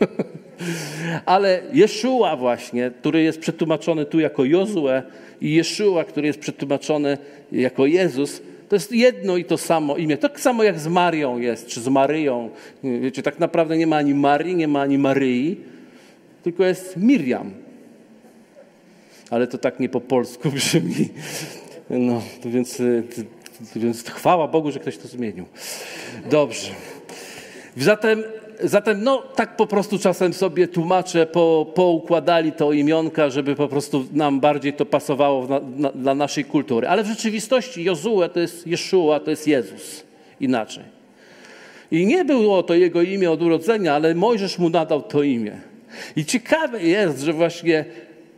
Ale 1.26 1.62
Jeszua 1.72 2.36
właśnie, 2.36 2.90
który 3.00 3.22
jest 3.22 3.38
przetłumaczony 3.38 4.04
tu 4.04 4.20
jako 4.20 4.44
Jozue 4.44 5.02
i 5.40 5.54
Jeszua, 5.54 6.04
który 6.04 6.26
jest 6.26 6.38
przetłumaczony 6.38 7.18
jako 7.52 7.86
Jezus, 7.86 8.42
to 8.68 8.76
jest 8.76 8.92
jedno 8.92 9.36
i 9.36 9.44
to 9.44 9.58
samo 9.58 9.96
imię. 9.96 10.16
Tak 10.16 10.40
samo 10.40 10.62
jak 10.62 10.80
z 10.80 10.86
Marią 10.86 11.38
jest, 11.38 11.66
czy 11.66 11.80
z 11.80 11.88
Maryją. 11.88 12.50
Wiecie, 12.84 13.22
tak 13.22 13.38
naprawdę 13.38 13.76
nie 13.76 13.86
ma 13.86 13.96
ani 13.96 14.14
Marii, 14.14 14.56
nie 14.56 14.68
ma 14.68 14.80
ani 14.80 14.98
Maryi. 14.98 15.56
tylko 16.42 16.64
jest 16.64 16.96
Miriam. 16.96 17.50
Ale 19.30 19.46
to 19.46 19.58
tak 19.58 19.80
nie 19.80 19.88
po 19.88 20.00
polsku 20.00 20.50
brzmi. 20.56 21.08
No, 21.90 22.22
więc, 22.44 22.82
więc 23.76 24.04
chwała 24.10 24.48
Bogu, 24.48 24.70
że 24.70 24.80
ktoś 24.80 24.98
to 24.98 25.08
zmienił. 25.08 25.44
Dobrze. 26.30 26.70
Zatem, 27.76 28.24
zatem 28.60 29.04
no, 29.04 29.22
tak 29.34 29.56
po 29.56 29.66
prostu 29.66 29.98
czasem 29.98 30.34
sobie 30.34 30.68
tłumacze 30.68 31.26
po, 31.26 31.66
poukładali 31.74 32.52
to 32.52 32.72
imionka, 32.72 33.30
żeby 33.30 33.54
po 33.54 33.68
prostu 33.68 34.04
nam 34.12 34.40
bardziej 34.40 34.72
to 34.72 34.86
pasowało 34.86 35.46
na, 35.46 35.60
na, 35.76 35.92
dla 35.92 36.14
naszej 36.14 36.44
kultury. 36.44 36.88
Ale 36.88 37.04
w 37.04 37.06
rzeczywistości 37.06 37.84
Jozue 37.84 38.28
to 38.32 38.40
jest 38.40 38.66
Jeszua, 38.66 39.20
to 39.20 39.30
jest 39.30 39.46
Jezus. 39.46 40.04
Inaczej. 40.40 40.84
I 41.90 42.06
nie 42.06 42.24
było 42.24 42.62
to 42.62 42.74
jego 42.74 43.02
imię 43.02 43.30
od 43.30 43.42
urodzenia, 43.42 43.94
ale 43.94 44.14
Mojżesz 44.14 44.58
mu 44.58 44.70
nadał 44.70 45.02
to 45.02 45.22
imię. 45.22 45.60
I 46.16 46.24
ciekawe 46.24 46.82
jest, 46.82 47.20
że 47.20 47.32
właśnie 47.32 47.84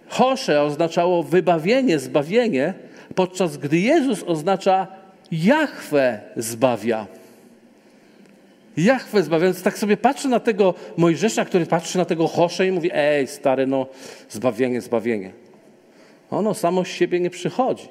Hosze 0.08 0.62
oznaczało 0.62 1.22
wybawienie, 1.22 1.98
zbawienie, 1.98 2.74
podczas 3.14 3.56
gdy 3.56 3.78
Jezus 3.78 4.22
oznacza 4.26 4.86
Jahwe 5.32 6.20
zbawia. 6.36 7.06
Jahwe 8.76 9.22
zbawia. 9.22 9.44
Więc 9.44 9.62
tak 9.62 9.78
sobie 9.78 9.96
patrzę 9.96 10.28
na 10.28 10.40
tego 10.40 10.74
Mojżesza, 10.96 11.44
który 11.44 11.66
patrzy 11.66 11.98
na 11.98 12.04
tego 12.04 12.28
Hosze 12.28 12.66
i 12.66 12.72
mówi, 12.72 12.90
ej 12.92 13.26
stary, 13.26 13.66
no 13.66 13.86
zbawienie, 14.28 14.80
zbawienie. 14.80 15.32
Ono 16.30 16.54
samo 16.54 16.84
z 16.84 16.88
siebie 16.88 17.20
nie 17.20 17.30
przychodzi. 17.30 17.88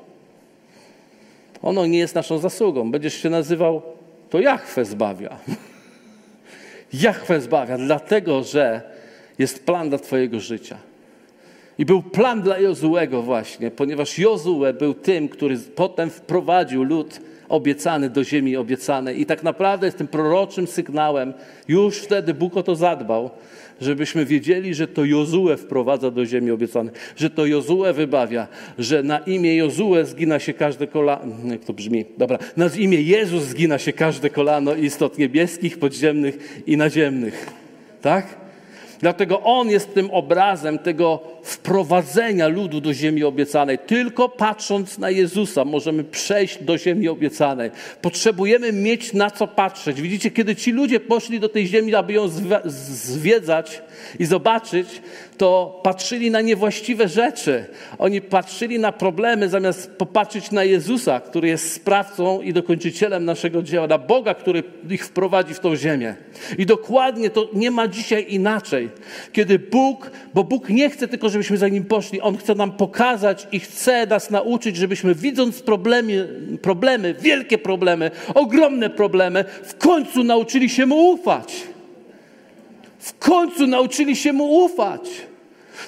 Ono 1.61 1.85
nie 1.85 1.99
jest 1.99 2.15
naszą 2.15 2.37
zasługą. 2.37 2.91
Będziesz 2.91 3.21
się 3.21 3.29
nazywał, 3.29 3.81
to 4.29 4.39
Jahwe 4.39 4.85
zbawia. 4.85 5.37
Jahwe 6.93 7.41
zbawia, 7.41 7.77
dlatego 7.77 8.43
że 8.43 8.81
jest 9.39 9.65
plan 9.65 9.89
dla 9.89 9.97
Twojego 9.97 10.39
życia. 10.39 10.77
I 11.77 11.85
był 11.85 12.01
plan 12.01 12.41
dla 12.41 12.59
Jozułego 12.59 13.21
właśnie, 13.21 13.71
ponieważ 13.71 14.19
Jozue 14.19 14.73
był 14.79 14.93
tym, 14.93 15.29
który 15.29 15.57
potem 15.57 16.09
wprowadził 16.09 16.83
lud 16.83 17.19
obiecany 17.49 18.09
do 18.09 18.23
ziemi 18.23 18.57
obiecanej. 18.57 19.21
I 19.21 19.25
tak 19.25 19.43
naprawdę 19.43 19.87
jest 19.87 19.97
tym 19.97 20.07
proroczym 20.07 20.67
sygnałem. 20.67 21.33
Już 21.67 21.97
wtedy 21.97 22.33
Bóg 22.33 22.57
o 22.57 22.63
to 22.63 22.75
zadbał, 22.75 23.29
żebyśmy 23.81 24.25
wiedzieli, 24.25 24.73
że 24.75 24.87
to 24.87 25.05
Jozue 25.05 25.57
wprowadza 25.57 26.11
do 26.11 26.25
ziemi 26.25 26.51
obiecanej, 26.51 26.93
że 27.15 27.29
to 27.29 27.45
Jozue 27.45 27.93
wybawia, 27.93 28.47
że 28.77 29.03
na 29.03 29.17
imię 29.19 29.55
Jozue 29.55 30.05
zgina 30.05 30.39
się 30.39 30.53
każde 30.53 30.87
kolano. 30.87 31.35
Jak 31.51 31.65
to 31.65 31.73
brzmi? 31.73 32.05
Dobra. 32.17 32.37
Na 32.57 32.69
imię 32.77 33.01
Jezus 33.01 33.43
zgina 33.43 33.77
się 33.77 33.93
każde 33.93 34.29
kolano 34.29 34.75
istot 34.75 35.17
niebieskich, 35.17 35.79
podziemnych 35.79 36.63
i 36.67 36.77
naziemnych. 36.77 37.49
Tak? 38.01 38.39
Dlatego 38.99 39.41
On 39.41 39.69
jest 39.69 39.93
tym 39.93 40.11
obrazem 40.11 40.79
tego 40.79 41.19
wprowadzenia 41.49 42.47
ludu 42.47 42.81
do 42.81 42.93
ziemi 42.93 43.23
obiecanej. 43.23 43.77
Tylko 43.87 44.29
patrząc 44.29 44.97
na 44.97 45.09
Jezusa 45.09 45.65
możemy 45.65 46.03
przejść 46.03 46.63
do 46.63 46.77
ziemi 46.77 47.07
obiecanej. 47.07 47.71
Potrzebujemy 48.01 48.71
mieć 48.73 49.13
na 49.13 49.31
co 49.31 49.47
patrzeć. 49.47 50.01
Widzicie, 50.01 50.31
kiedy 50.31 50.55
ci 50.55 50.71
ludzie 50.71 50.99
poszli 50.99 51.39
do 51.39 51.49
tej 51.49 51.67
ziemi, 51.67 51.95
aby 51.95 52.13
ją 52.13 52.27
zwiedzać 52.65 53.81
i 54.19 54.25
zobaczyć, 54.25 55.01
to 55.37 55.79
patrzyli 55.83 56.31
na 56.31 56.41
niewłaściwe 56.41 57.07
rzeczy. 57.07 57.65
Oni 57.97 58.21
patrzyli 58.21 58.79
na 58.79 58.91
problemy, 58.91 59.49
zamiast 59.49 59.91
popatrzeć 59.91 60.51
na 60.51 60.63
Jezusa, 60.63 61.19
który 61.19 61.47
jest 61.47 61.73
sprawcą 61.73 62.41
i 62.41 62.53
dokończycielem 62.53 63.25
naszego 63.25 63.63
dzieła, 63.63 63.87
na 63.87 63.97
Boga, 63.97 64.33
który 64.33 64.63
ich 64.89 65.05
wprowadzi 65.05 65.53
w 65.53 65.59
tą 65.59 65.75
ziemię. 65.75 66.15
I 66.57 66.65
dokładnie 66.65 67.29
to 67.29 67.49
nie 67.53 67.71
ma 67.71 67.87
dzisiaj 67.87 68.25
inaczej. 68.29 68.89
Kiedy 69.31 69.59
Bóg, 69.59 70.11
bo 70.33 70.43
Bóg 70.43 70.69
nie 70.69 70.89
chce 70.89 71.07
tylko, 71.07 71.29
żebyśmy 71.39 71.57
za 71.57 71.67
Nim 71.67 71.85
poszli, 71.85 72.21
On 72.21 72.37
chce 72.37 72.55
nam 72.55 72.71
pokazać 72.71 73.47
i 73.51 73.59
chce 73.59 74.05
nas 74.05 74.29
nauczyć, 74.29 74.75
żebyśmy 74.75 75.15
widząc 75.15 75.61
problemy, 75.61 76.27
problemy 76.61 77.13
wielkie 77.13 77.57
problemy, 77.57 78.11
ogromne 78.35 78.89
problemy, 78.89 79.45
w 79.63 79.77
końcu 79.77 80.23
nauczyli 80.23 80.69
się 80.69 80.85
Mu 80.85 81.11
ufać. 81.11 81.63
W 82.99 83.17
końcu 83.17 83.67
nauczyli 83.67 84.15
się 84.15 84.33
Mu 84.33 84.65
ufać. 84.65 85.01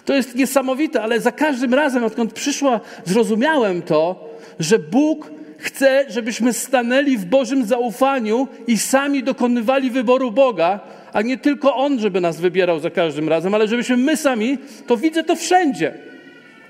To 0.05 0.13
jest 0.13 0.35
niesamowite, 0.35 1.01
ale 1.01 1.19
za 1.19 1.31
każdym 1.31 1.73
razem, 1.73 2.03
odkąd 2.03 2.33
przyszła, 2.33 2.79
zrozumiałem 3.05 3.81
to, 3.81 4.29
że 4.59 4.79
Bóg 4.79 5.31
chce, 5.57 6.05
żebyśmy 6.09 6.53
stanęli 6.53 7.17
w 7.17 7.25
Bożym 7.25 7.65
zaufaniu 7.65 8.47
i 8.67 8.77
sami 8.77 9.23
dokonywali 9.23 9.91
wyboru 9.91 10.31
Boga, 10.31 10.79
a 11.13 11.21
nie 11.21 11.37
tylko 11.37 11.75
On, 11.75 11.99
żeby 11.99 12.21
nas 12.21 12.41
wybierał 12.41 12.79
za 12.79 12.89
każdym 12.89 13.29
razem, 13.29 13.53
ale 13.53 13.67
żebyśmy 13.67 13.97
my 13.97 14.17
sami, 14.17 14.57
to 14.87 14.97
widzę 14.97 15.23
to 15.23 15.35
wszędzie. 15.35 15.93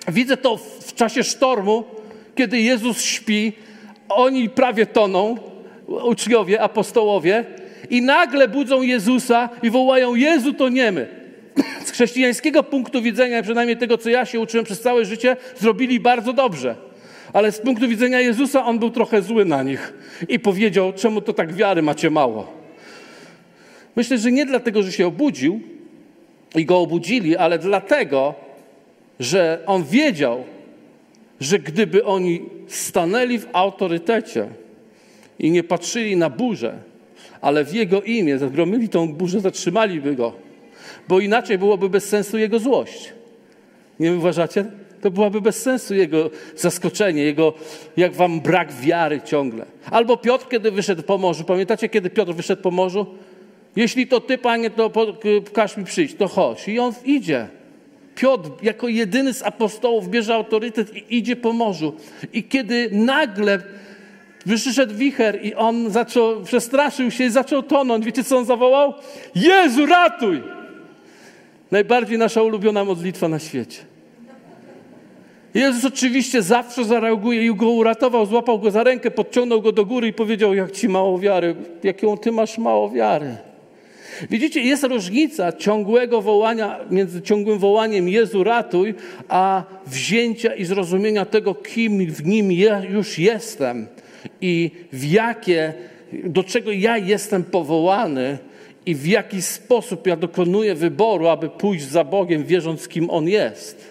Widzę 0.08 0.38
to 0.38 0.58
w 0.58 0.94
czasie 0.94 1.24
sztormu, 1.24 1.84
kiedy 2.36 2.60
Jezus 2.60 3.02
śpi, 3.02 3.54
oni 4.10 4.50
prawie 4.50 4.86
toną, 4.86 5.38
uczniowie, 5.88 6.62
apostołowie, 6.62 7.46
i 7.90 8.02
nagle 8.02 8.48
budzą 8.48 8.82
Jezusa 8.82 9.50
i 9.64 9.70
wołają: 9.70 10.16
Jezu, 10.16 10.54
to 10.54 10.70
nie 10.70 10.92
my. 10.92 11.08
Z 11.86 11.92
chrześcijańskiego 11.92 12.64
punktu 12.64 13.02
widzenia, 13.02 13.44
przynajmniej 13.44 13.78
tego, 13.78 13.98
co 13.98 14.10
ja 14.10 14.26
się 14.26 14.40
uczyłem 14.40 14.66
przez 14.66 14.82
całe 14.82 15.06
życie, 15.06 15.38
zrobili 15.58 16.00
bardzo 16.00 16.34
dobrze. 16.34 16.76
Ale 17.34 17.52
z 17.52 17.60
punktu 17.62 17.88
widzenia 17.88 18.20
Jezusa 18.20 18.66
on 18.66 18.80
był 18.80 18.90
trochę 18.90 19.22
zły 19.22 19.46
na 19.46 19.64
nich 19.64 19.94
i 20.30 20.40
powiedział: 20.40 20.94
Czemu 20.94 21.22
to 21.22 21.34
tak 21.34 21.54
wiary 21.54 21.82
macie 21.82 22.10
mało? 22.10 22.61
Myślę, 23.96 24.18
że 24.18 24.32
nie 24.32 24.46
dlatego, 24.46 24.84
że 24.84 24.92
się 24.92 25.08
obudził 25.08 25.60
i 26.56 26.66
go 26.66 26.80
obudzili, 26.80 27.38
ale 27.38 27.60
dlatego, 27.60 28.34
że 29.20 29.64
on 29.66 29.84
wiedział, 29.84 30.44
że 31.40 31.60
gdyby 31.60 32.06
oni 32.06 32.42
stanęli 32.68 33.40
w 33.40 33.48
autorytecie 33.54 34.48
i 35.40 35.52
nie 35.52 35.64
patrzyli 35.64 36.16
na 36.18 36.30
burzę, 36.30 36.78
ale 37.42 37.66
w 37.66 37.74
Jego 37.74 38.02
imię 38.02 38.38
zgromili 38.38 38.90
tą 38.90 39.14
burzę, 39.14 39.40
zatrzymaliby 39.40 40.16
Go. 40.16 40.34
Bo 41.08 41.20
inaczej 41.20 41.58
byłoby 41.58 41.90
bez 41.90 42.10
sensu 42.10 42.38
Jego 42.38 42.60
złość. 42.60 43.14
Nie 44.00 44.14
uważacie? 44.14 44.66
To 45.02 45.12
byłaby 45.12 45.42
bez 45.42 45.62
sensu 45.62 45.96
Jego 45.96 46.30
zaskoczenie, 46.56 47.24
Jego, 47.24 47.54
jak 47.98 48.14
wam 48.14 48.42
brak 48.42 48.74
wiary 48.74 49.22
ciągle. 49.22 49.66
Albo 49.92 50.18
Piotr, 50.18 50.48
kiedy 50.50 50.72
wyszedł 50.72 51.04
po 51.04 51.18
morzu. 51.18 51.44
Pamiętacie, 51.44 51.90
kiedy 51.90 52.10
Piotr 52.10 52.34
wyszedł 52.34 52.62
po 52.62 52.72
morzu? 52.72 53.06
Jeśli 53.76 54.08
to 54.08 54.20
Ty, 54.20 54.38
Panie, 54.38 54.70
to 54.70 54.92
każ 55.54 55.78
mi 55.78 55.84
przyjść, 55.84 56.16
to 56.16 56.28
chodź. 56.28 56.68
I 56.68 56.80
on 56.80 56.94
idzie. 57.06 57.48
Piotr 58.16 58.50
jako 58.62 58.88
jedyny 58.88 59.34
z 59.34 59.44
apostołów 59.44 60.10
bierze 60.10 60.36
autorytet 60.36 60.96
i 60.96 61.18
idzie 61.18 61.36
po 61.36 61.54
morzu. 61.54 61.94
I 62.34 62.44
kiedy 62.44 62.90
nagle 62.92 63.60
Wyszedł 64.46 64.96
wicher 64.96 65.46
i 65.46 65.56
on 65.56 65.90
zaczął, 65.92 66.44
przestraszył 66.44 67.12
się 67.12 67.24
i 67.24 67.30
zaczął 67.30 67.64
tonąć. 67.64 68.06
Wiecie, 68.06 68.24
co 68.24 68.38
on 68.38 68.46
zawołał? 68.46 68.94
Jezu, 69.36 69.86
ratuj! 69.86 70.42
Najbardziej 71.72 72.18
nasza 72.18 72.44
ulubiona 72.44 72.86
modlitwa 72.86 73.28
na 73.28 73.40
świecie. 73.40 73.78
Jezus 75.54 75.86
oczywiście 75.86 76.42
zawsze 76.42 76.86
zareaguje 76.86 77.46
i 77.46 77.56
go 77.56 77.70
uratował, 77.70 78.26
złapał 78.26 78.60
go 78.60 78.72
za 78.72 78.84
rękę, 78.84 79.12
podciągnął 79.12 79.62
go 79.62 79.72
do 79.72 79.86
góry 79.86 80.08
i 80.08 80.14
powiedział, 80.14 80.54
jak 80.54 80.72
ci 80.72 80.90
mało 80.90 81.20
wiary, 81.20 81.56
jaką 81.84 82.18
ty 82.18 82.32
masz 82.32 82.58
mało 82.58 82.90
wiary. 82.90 83.38
Widzicie, 84.30 84.62
jest 84.62 84.84
różnica 84.84 85.54
ciągłego 85.54 86.22
wołania, 86.22 86.80
między 86.92 87.22
ciągłym 87.22 87.60
wołaniem 87.60 88.10
Jezu 88.10 88.44
ratuj, 88.44 88.94
a 89.30 89.64
wzięcia 89.88 90.56
i 90.56 90.66
zrozumienia 90.66 91.26
tego, 91.26 91.56
kim 91.56 92.12
w 92.12 92.26
nim 92.26 92.52
ja 92.52 92.84
już 92.84 93.20
jestem 93.20 93.88
i 94.42 94.72
w 94.94 95.12
jakie, 95.12 95.74
do 96.24 96.44
czego 96.44 96.72
ja 96.72 96.98
jestem 96.98 97.44
powołany 97.44 98.38
i 98.86 98.96
w 98.96 99.08
jaki 99.08 99.42
sposób 99.42 100.08
ja 100.08 100.16
dokonuję 100.16 100.76
wyboru, 100.76 101.28
aby 101.28 101.50
pójść 101.50 101.86
za 101.86 102.04
Bogiem, 102.04 102.46
wierząc, 102.46 102.88
kim 102.88 103.10
On 103.10 103.28
jest. 103.28 103.91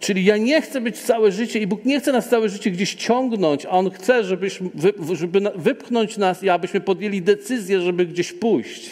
Czyli 0.00 0.24
ja 0.24 0.36
nie 0.36 0.62
chcę 0.62 0.80
być 0.80 0.98
całe 0.98 1.32
życie 1.32 1.58
i 1.58 1.66
Bóg 1.66 1.84
nie 1.84 2.00
chce 2.00 2.12
nas 2.12 2.28
całe 2.28 2.48
życie 2.48 2.70
gdzieś 2.70 2.94
ciągnąć, 2.94 3.66
a 3.66 3.70
On 3.70 3.90
chce, 3.90 4.24
żebyśmy, 4.24 4.70
żeby 5.12 5.40
wypchnąć 5.54 6.16
nas 6.16 6.42
i 6.42 6.48
abyśmy 6.48 6.80
podjęli 6.80 7.22
decyzję, 7.22 7.80
żeby 7.80 8.06
gdzieś 8.06 8.32
pójść. 8.32 8.90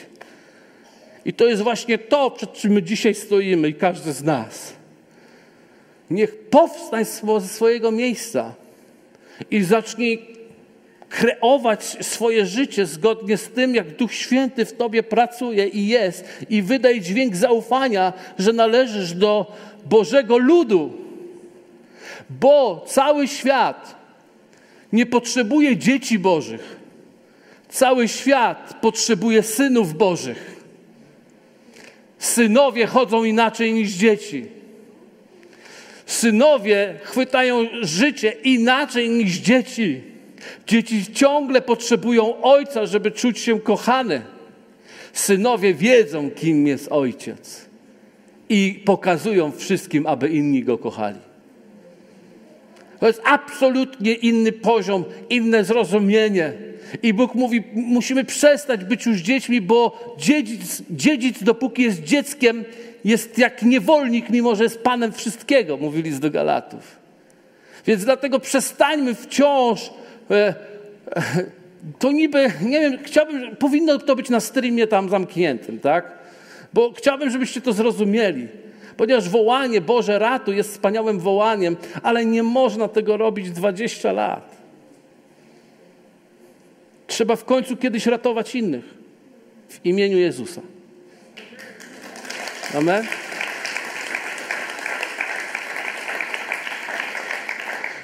I 1.24 1.32
to 1.32 1.46
jest 1.46 1.62
właśnie 1.62 1.98
to, 1.98 2.30
przed 2.30 2.52
czym 2.52 2.72
my 2.72 2.82
dzisiaj 2.82 3.14
stoimy 3.14 3.68
i 3.68 3.74
każdy 3.74 4.12
z 4.12 4.22
nas. 4.22 4.72
Niech 6.10 6.38
powstań 6.38 7.04
ze 7.38 7.48
swojego 7.48 7.90
miejsca 7.90 8.54
i 9.50 9.62
zacznij 9.62 10.35
kreować 11.08 11.84
swoje 11.84 12.46
życie 12.46 12.86
zgodnie 12.86 13.36
z 13.36 13.48
tym, 13.48 13.74
jak 13.74 13.96
Duch 13.96 14.12
Święty 14.14 14.64
w 14.64 14.72
tobie 14.72 15.02
pracuje 15.02 15.68
i 15.68 15.86
jest, 15.86 16.24
i 16.50 16.62
wydaj 16.62 17.00
dźwięk 17.00 17.36
zaufania, 17.36 18.12
że 18.38 18.52
należysz 18.52 19.12
do 19.12 19.52
Bożego 19.84 20.38
ludu. 20.38 20.92
Bo 22.30 22.84
cały 22.88 23.28
świat 23.28 23.96
nie 24.92 25.06
potrzebuje 25.06 25.76
dzieci 25.76 26.18
Bożych. 26.18 26.76
Cały 27.68 28.08
świat 28.08 28.78
potrzebuje 28.80 29.42
synów 29.42 29.94
Bożych. 29.94 30.56
Synowie 32.18 32.86
chodzą 32.86 33.24
inaczej 33.24 33.72
niż 33.72 33.90
dzieci. 33.90 34.46
Synowie 36.06 36.94
chwytają 37.02 37.66
życie 37.82 38.30
inaczej 38.30 39.10
niż 39.10 39.32
dzieci. 39.36 40.15
Dzieci 40.66 41.12
ciągle 41.12 41.62
potrzebują 41.62 42.42
ojca, 42.42 42.86
żeby 42.86 43.10
czuć 43.10 43.38
się 43.38 43.60
kochane. 43.60 44.22
Synowie 45.12 45.74
wiedzą, 45.74 46.30
kim 46.30 46.66
jest 46.66 46.88
ojciec 46.92 47.66
i 48.48 48.82
pokazują 48.84 49.52
wszystkim, 49.52 50.06
aby 50.06 50.28
inni 50.28 50.64
go 50.64 50.78
kochali. 50.78 51.18
To 53.00 53.06
jest 53.06 53.22
absolutnie 53.24 54.14
inny 54.14 54.52
poziom, 54.52 55.04
inne 55.30 55.64
zrozumienie. 55.64 56.52
I 57.02 57.14
Bóg 57.14 57.34
mówi, 57.34 57.62
musimy 57.72 58.24
przestać 58.24 58.84
być 58.84 59.06
już 59.06 59.16
dziećmi, 59.16 59.60
bo 59.60 60.14
dziedzic, 60.18 60.82
dziedzic 60.90 61.42
dopóki 61.42 61.82
jest 61.82 62.02
dzieckiem, 62.02 62.64
jest 63.04 63.38
jak 63.38 63.62
niewolnik, 63.62 64.30
mimo 64.30 64.56
że 64.56 64.64
jest 64.64 64.82
panem 64.82 65.12
wszystkiego, 65.12 65.76
mówili 65.76 66.12
z 66.12 66.20
do 66.20 66.30
Galatów. 66.30 66.96
Więc 67.86 68.04
dlatego 68.04 68.40
przestańmy 68.40 69.14
wciąż. 69.14 69.90
E, 70.30 70.54
to 71.98 72.12
niby, 72.12 72.52
nie 72.62 72.80
wiem, 72.80 72.98
chciałbym, 73.04 73.56
powinno 73.56 73.98
to 73.98 74.16
być 74.16 74.30
na 74.30 74.40
streamie 74.40 74.86
tam 74.86 75.08
zamkniętym, 75.08 75.80
tak? 75.80 76.12
Bo 76.74 76.92
chciałbym, 76.92 77.30
żebyście 77.30 77.60
to 77.60 77.72
zrozumieli. 77.72 78.48
Ponieważ 78.96 79.28
wołanie 79.28 79.80
Boże 79.80 80.18
ratu 80.18 80.52
jest 80.52 80.70
wspaniałym 80.70 81.18
wołaniem, 81.18 81.76
ale 82.02 82.26
nie 82.26 82.42
można 82.42 82.88
tego 82.88 83.16
robić 83.16 83.50
20 83.50 84.12
lat. 84.12 84.56
Trzeba 87.06 87.36
w 87.36 87.44
końcu 87.44 87.76
kiedyś 87.76 88.06
ratować 88.06 88.54
innych 88.54 88.84
w 89.68 89.86
imieniu 89.86 90.18
Jezusa. 90.18 90.60
Amen. 92.74 93.06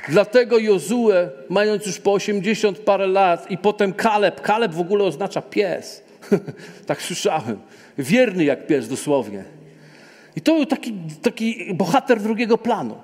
Dlatego 0.08 0.58
Jozue, 0.58 1.30
mając 1.48 1.86
już 1.86 1.98
po 1.98 2.12
80 2.12 2.78
parę 2.78 3.06
lat 3.06 3.50
i 3.50 3.58
potem 3.58 3.92
Kaleb, 3.92 4.40
Kaleb 4.40 4.72
w 4.72 4.80
ogóle 4.80 5.04
oznacza 5.04 5.42
pies. 5.42 6.02
tak 6.86 7.02
słyszałem. 7.02 7.58
Wierny 7.98 8.44
jak 8.44 8.66
pies 8.66 8.88
dosłownie. 8.88 9.44
I 10.36 10.40
to 10.40 10.54
był 10.54 10.66
taki, 10.66 10.94
taki 11.22 11.74
bohater 11.74 12.20
drugiego 12.20 12.58
planu. 12.58 12.96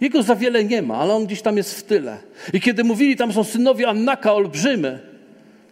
Jego 0.00 0.22
za 0.22 0.36
wiele 0.36 0.64
nie 0.64 0.82
ma, 0.82 0.96
ale 0.96 1.14
on 1.14 1.26
gdzieś 1.26 1.42
tam 1.42 1.56
jest 1.56 1.74
w 1.74 1.82
tyle. 1.82 2.18
I 2.52 2.60
kiedy 2.60 2.84
mówili, 2.84 3.16
tam 3.16 3.32
są 3.32 3.44
synowie 3.44 3.88
Annaka 3.88 4.34
olbrzymy, 4.34 4.98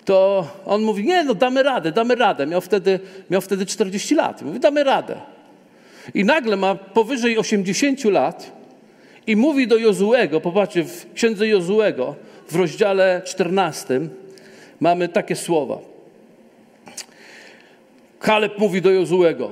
to 0.05 0.47
on 0.67 0.83
mówi, 0.83 1.05
nie 1.05 1.25
no 1.25 1.35
damy 1.35 1.63
radę, 1.63 1.93
damy 1.93 2.15
radę. 2.15 2.47
Miał 2.47 2.61
wtedy, 2.61 3.01
miał 3.31 3.41
wtedy 3.41 3.67
40 3.67 4.15
lat. 4.15 4.43
Mówi, 4.43 4.61
damy 4.61 4.85
radę. 4.85 5.21
I 6.15 6.25
nagle 6.25 6.57
ma 6.57 6.75
powyżej 6.75 7.39
80 7.39 8.05
lat 8.05 8.58
i 9.29 9.37
mówi 9.37 9.67
do 9.67 9.77
Jozuego, 9.77 10.41
popatrzcie, 10.41 10.85
w 10.85 11.13
księdze 11.15 11.49
Jozuego, 11.49 12.15
w 12.49 12.57
rozdziale 12.57 13.23
14 13.25 14.01
mamy 14.81 15.09
takie 15.09 15.37
słowa. 15.37 15.79
Kaleb 18.19 18.59
mówi 18.59 18.83
do 18.83 18.91
Jozuego, 18.91 19.51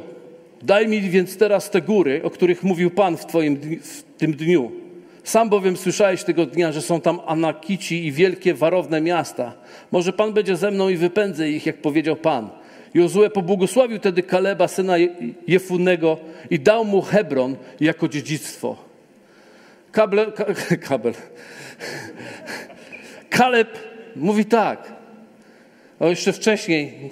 daj 0.63 0.89
mi 0.89 1.01
więc 1.01 1.37
teraz 1.37 1.71
te 1.71 1.83
góry, 1.83 2.21
o 2.25 2.31
których 2.31 2.63
mówił 2.63 2.91
Pan 2.91 3.17
w, 3.17 3.27
twoim, 3.27 3.57
w 3.83 4.03
tym 4.19 4.33
dniu. 4.33 4.73
Sam 5.25 5.49
bowiem 5.49 5.77
słyszałeś 5.77 6.25
tego 6.25 6.47
dnia, 6.47 6.73
że 6.73 6.83
są 6.83 7.01
tam 7.01 7.21
Anakici 7.27 8.07
i 8.07 8.13
wielkie 8.13 8.55
warowne 8.55 9.01
miasta. 9.01 9.53
Może 9.93 10.13
Pan 10.13 10.33
będzie 10.33 10.57
ze 10.57 10.71
mną 10.71 10.89
i 10.89 10.97
wypędzę 10.97 11.51
ich, 11.51 11.67
jak 11.67 11.77
powiedział 11.77 12.17
Pan. 12.17 12.49
Jozue 12.95 13.31
pobłogosławił 13.31 13.99
wtedy 13.99 14.23
Kaleba, 14.23 14.69
syna 14.69 14.95
Jefunego 15.47 16.19
i 16.51 16.61
dał 16.61 16.85
mu 16.85 17.03
Hebron 17.03 17.57
jako 17.81 18.09
dziedzictwo. 18.09 18.86
Kabel, 19.97 20.33
ka, 20.33 20.45
kabel. 20.89 21.15
Kaleb 23.31 23.79
mówi 24.17 24.45
tak. 24.45 24.93
O, 26.01 26.09
jeszcze 26.09 26.33
wcześniej, 26.33 27.11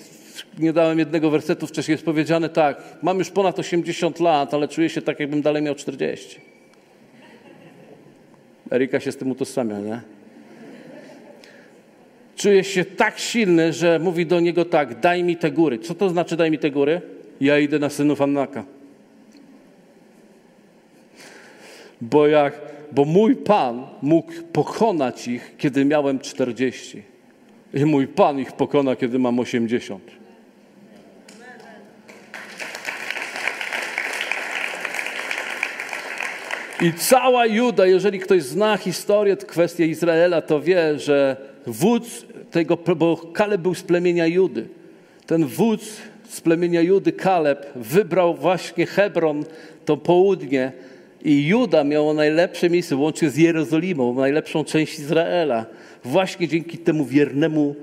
nie 0.58 0.72
dałem 0.72 0.98
jednego 0.98 1.30
wersetu, 1.30 1.66
wcześniej 1.66 1.94
jest 1.94 2.04
powiedziane 2.04 2.48
tak. 2.48 2.82
Mam 3.02 3.18
już 3.18 3.30
ponad 3.30 3.58
80 3.58 4.20
lat, 4.20 4.54
ale 4.54 4.68
czuję 4.68 4.88
się 4.88 5.02
tak, 5.02 5.20
jakbym 5.20 5.42
dalej 5.42 5.62
miał 5.62 5.74
40. 5.74 6.40
Erika 8.72 9.00
się 9.00 9.12
z 9.12 9.16
tym 9.16 9.30
utożsamia, 9.30 9.78
nie? 9.78 10.00
Czuje 12.36 12.64
się 12.64 12.84
tak 12.84 13.18
silny, 13.18 13.72
że 13.72 13.98
mówi 13.98 14.26
do 14.26 14.40
niego 14.40 14.64
tak, 14.64 15.00
daj 15.00 15.22
mi 15.22 15.36
te 15.36 15.50
góry. 15.50 15.78
Co 15.78 15.94
to 15.94 16.08
znaczy 16.08 16.36
daj 16.36 16.50
mi 16.50 16.58
te 16.58 16.70
góry? 16.70 17.00
Ja 17.40 17.58
idę 17.58 17.78
na 17.78 17.90
synów 17.90 18.20
Annaka. 18.20 18.64
Bo 22.00 22.26
jak, 22.26 22.73
bo 22.94 23.04
mój 23.04 23.36
Pan 23.36 23.86
mógł 24.02 24.32
pokonać 24.52 25.28
ich, 25.28 25.54
kiedy 25.58 25.84
miałem 25.84 26.18
40. 26.18 27.02
I 27.74 27.84
mój 27.84 28.06
Pan 28.06 28.40
ich 28.40 28.52
pokona, 28.52 28.96
kiedy 28.96 29.18
mam 29.18 29.38
80. 29.38 30.02
I 36.80 36.92
cała 36.92 37.46
Juda, 37.46 37.86
jeżeli 37.86 38.18
ktoś 38.18 38.42
zna 38.42 38.76
historię, 38.76 39.36
kwestię 39.36 39.86
Izraela, 39.86 40.42
to 40.42 40.60
wie, 40.60 40.98
że 40.98 41.36
wódz 41.66 42.26
tego, 42.50 42.76
bo 42.76 43.16
Kaleb 43.16 43.60
był 43.60 43.74
z 43.74 43.82
plemienia 43.82 44.26
Judy. 44.26 44.68
Ten 45.26 45.46
wódz 45.46 45.96
z 46.28 46.40
plemienia 46.40 46.80
Judy, 46.80 47.12
Kaleb, 47.12 47.66
wybrał 47.76 48.34
właśnie 48.34 48.86
Hebron, 48.86 49.44
to 49.84 49.96
południe 49.96 50.72
i 51.24 51.46
Juda 51.46 51.84
miało 51.84 52.14
najlepsze 52.14 52.70
miejsce, 52.70 52.96
łącznie 52.96 53.30
z 53.30 53.36
Jerozolimą, 53.36 54.14
najlepszą 54.14 54.64
część 54.64 54.98
Izraela. 54.98 55.66
Właśnie 56.04 56.48
dzięki 56.48 56.78
temu 56.78 57.04
wiernemu 57.04 57.74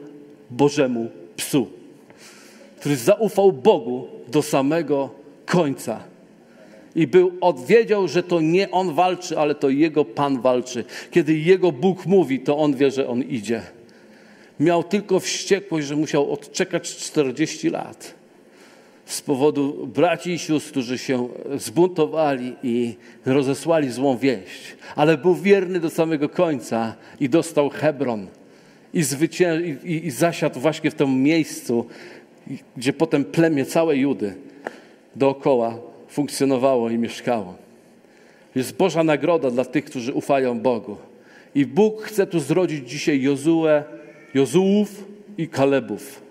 Bożemu 0.50 1.10
psu, 1.36 1.68
który 2.80 2.96
zaufał 2.96 3.52
Bogu 3.52 4.08
do 4.28 4.42
samego 4.42 5.10
końca 5.46 6.04
i 6.96 7.08
był, 7.08 7.32
odwiedział, 7.42 8.08
że 8.08 8.24
to 8.24 8.42
nie 8.42 8.72
on 8.72 8.94
walczy, 8.94 9.40
ale 9.40 9.56
to 9.56 9.70
jego 9.70 10.06
Pan 10.06 10.42
walczy. 10.42 10.84
Kiedy 11.12 11.38
jego 11.38 11.72
Bóg 11.72 12.06
mówi, 12.06 12.40
to 12.40 12.58
on 12.58 12.76
wie, 12.76 12.92
że 12.92 13.08
on 13.08 13.24
idzie. 13.24 13.62
Miał 14.60 14.84
tylko 14.84 15.20
wściekłość, 15.20 15.88
że 15.88 15.96
musiał 15.96 16.32
odczekać 16.34 16.96
40 16.96 17.70
lat 17.70 18.21
z 19.12 19.22
powodu 19.22 19.88
braci 19.88 20.32
i 20.32 20.40
sióstr, 20.40 20.72
którzy 20.72 20.98
się 20.98 21.30
zbuntowali 21.56 22.56
i 22.64 22.96
rozesłali 23.26 23.92
złą 23.92 24.18
wieść. 24.18 24.76
Ale 24.96 25.18
był 25.18 25.36
wierny 25.36 25.80
do 25.80 25.90
samego 25.90 26.30
końca 26.30 26.96
i 27.20 27.30
dostał 27.30 27.70
Hebron. 27.70 28.28
I, 28.94 29.04
zwycię... 29.04 29.62
I, 29.84 30.06
i 30.08 30.12
zasiadł 30.12 30.60
właśnie 30.60 30.92
w 30.92 30.96
tym 30.96 31.24
miejscu, 31.24 31.86
gdzie 32.78 32.94
potem 32.94 33.26
plemię 33.26 33.66
całej 33.66 34.00
Judy 34.00 34.34
dookoła 35.16 35.78
funkcjonowało 36.08 36.90
i 36.90 36.98
mieszkało. 36.98 37.56
Jest 38.56 38.78
Boża 38.78 39.04
nagroda 39.04 39.52
dla 39.52 39.66
tych, 39.66 39.86
którzy 39.86 40.14
ufają 40.14 40.60
Bogu. 40.60 40.98
I 41.56 41.66
Bóg 41.66 42.02
chce 42.02 42.28
tu 42.28 42.40
zrodzić 42.40 42.90
dzisiaj 42.90 43.22
Jozue, 43.22 43.84
Jozułów 44.34 45.06
i 45.38 45.48
Kalebów. 45.48 46.31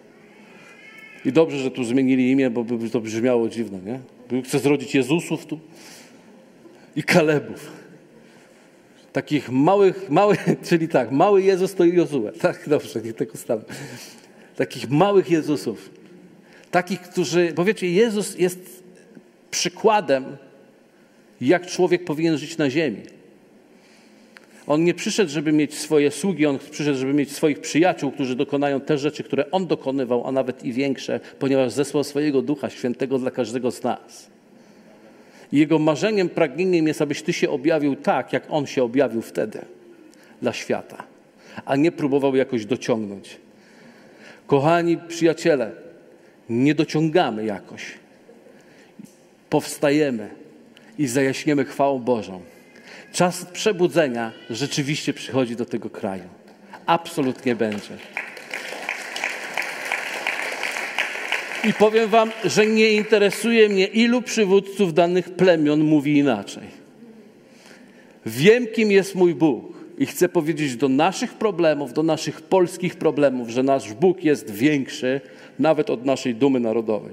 I 1.24 1.32
dobrze, 1.32 1.58
że 1.58 1.70
tu 1.70 1.84
zmienili 1.84 2.30
imię, 2.30 2.50
bo 2.50 2.64
by 2.64 2.90
to 2.90 3.00
brzmiało 3.00 3.48
dziwne, 3.48 3.78
nie? 3.80 4.42
Chce 4.42 4.58
zrodzić 4.58 4.94
Jezusów 4.94 5.46
tu 5.46 5.60
i 6.96 7.02
Kalebów. 7.02 7.72
Takich 9.12 9.50
małych, 9.50 10.10
małych, 10.10 10.46
czyli 10.68 10.88
tak, 10.88 11.12
mały 11.12 11.42
Jezus 11.42 11.74
to 11.74 11.84
Jozue. 11.84 12.32
Tak, 12.40 12.68
dobrze, 12.68 13.02
nie 13.02 13.12
tak 13.12 13.34
ustalmy. 13.34 13.64
Takich 14.56 14.90
małych 14.90 15.30
Jezusów. 15.30 15.90
Takich, 16.70 17.00
którzy, 17.00 17.52
bo 17.56 17.64
wiecie, 17.64 17.90
Jezus 17.90 18.38
jest 18.38 18.82
przykładem, 19.50 20.36
jak 21.40 21.66
człowiek 21.66 22.04
powinien 22.04 22.38
żyć 22.38 22.58
na 22.58 22.70
ziemi. 22.70 23.02
On 24.70 24.84
nie 24.84 24.94
przyszedł, 24.94 25.30
żeby 25.30 25.52
mieć 25.52 25.74
swoje 25.74 26.10
sługi, 26.10 26.46
on 26.46 26.58
przyszedł, 26.70 26.98
żeby 26.98 27.14
mieć 27.14 27.32
swoich 27.32 27.60
przyjaciół, 27.60 28.12
którzy 28.12 28.36
dokonają 28.36 28.80
te 28.80 28.98
rzeczy, 28.98 29.24
które 29.24 29.50
on 29.50 29.66
dokonywał, 29.66 30.26
a 30.26 30.32
nawet 30.32 30.64
i 30.64 30.72
większe, 30.72 31.20
ponieważ 31.38 31.72
zesłał 31.72 32.04
swojego 32.04 32.42
Ducha 32.42 32.70
Świętego 32.70 33.18
dla 33.18 33.30
każdego 33.30 33.70
z 33.70 33.82
nas. 33.82 34.30
Jego 35.52 35.78
marzeniem, 35.78 36.28
pragnieniem 36.28 36.86
jest, 36.86 37.02
abyś 37.02 37.22
ty 37.22 37.32
się 37.32 37.50
objawił 37.50 37.96
tak, 37.96 38.32
jak 38.32 38.42
on 38.48 38.66
się 38.66 38.82
objawił 38.82 39.22
wtedy 39.22 39.60
dla 40.42 40.52
świata, 40.52 41.02
a 41.64 41.76
nie 41.76 41.92
próbował 41.92 42.36
jakoś 42.36 42.66
dociągnąć. 42.66 43.36
Kochani 44.46 44.98
przyjaciele, 45.08 45.72
nie 46.48 46.74
dociągamy 46.74 47.44
jakoś 47.44 47.82
powstajemy 49.50 50.30
i 50.98 51.06
zajaśniemy 51.06 51.64
chwałą 51.64 51.98
Bożą. 51.98 52.40
Czas 53.12 53.44
przebudzenia 53.44 54.32
rzeczywiście 54.50 55.12
przychodzi 55.12 55.56
do 55.56 55.66
tego 55.66 55.90
kraju. 55.90 56.24
Absolutnie 56.86 57.56
będzie. 57.56 57.96
I 61.64 61.72
powiem 61.72 62.10
wam, 62.10 62.30
że 62.44 62.66
nie 62.66 62.90
interesuje 62.90 63.68
mnie, 63.68 63.86
ilu 63.86 64.22
przywódców 64.22 64.94
danych 64.94 65.30
plemion 65.30 65.80
mówi 65.80 66.18
inaczej. 66.18 66.80
Wiem, 68.26 68.66
kim 68.66 68.90
jest 68.90 69.14
mój 69.14 69.34
Bóg. 69.34 69.80
I 69.98 70.06
chcę 70.06 70.28
powiedzieć 70.28 70.76
do 70.76 70.88
naszych 70.88 71.34
problemów, 71.34 71.92
do 71.92 72.02
naszych 72.02 72.42
polskich 72.42 72.96
problemów, 72.96 73.48
że 73.48 73.62
nasz 73.62 73.92
Bóg 73.92 74.24
jest 74.24 74.50
większy 74.50 75.20
nawet 75.58 75.90
od 75.90 76.04
naszej 76.04 76.34
dumy 76.34 76.60
narodowej. 76.60 77.12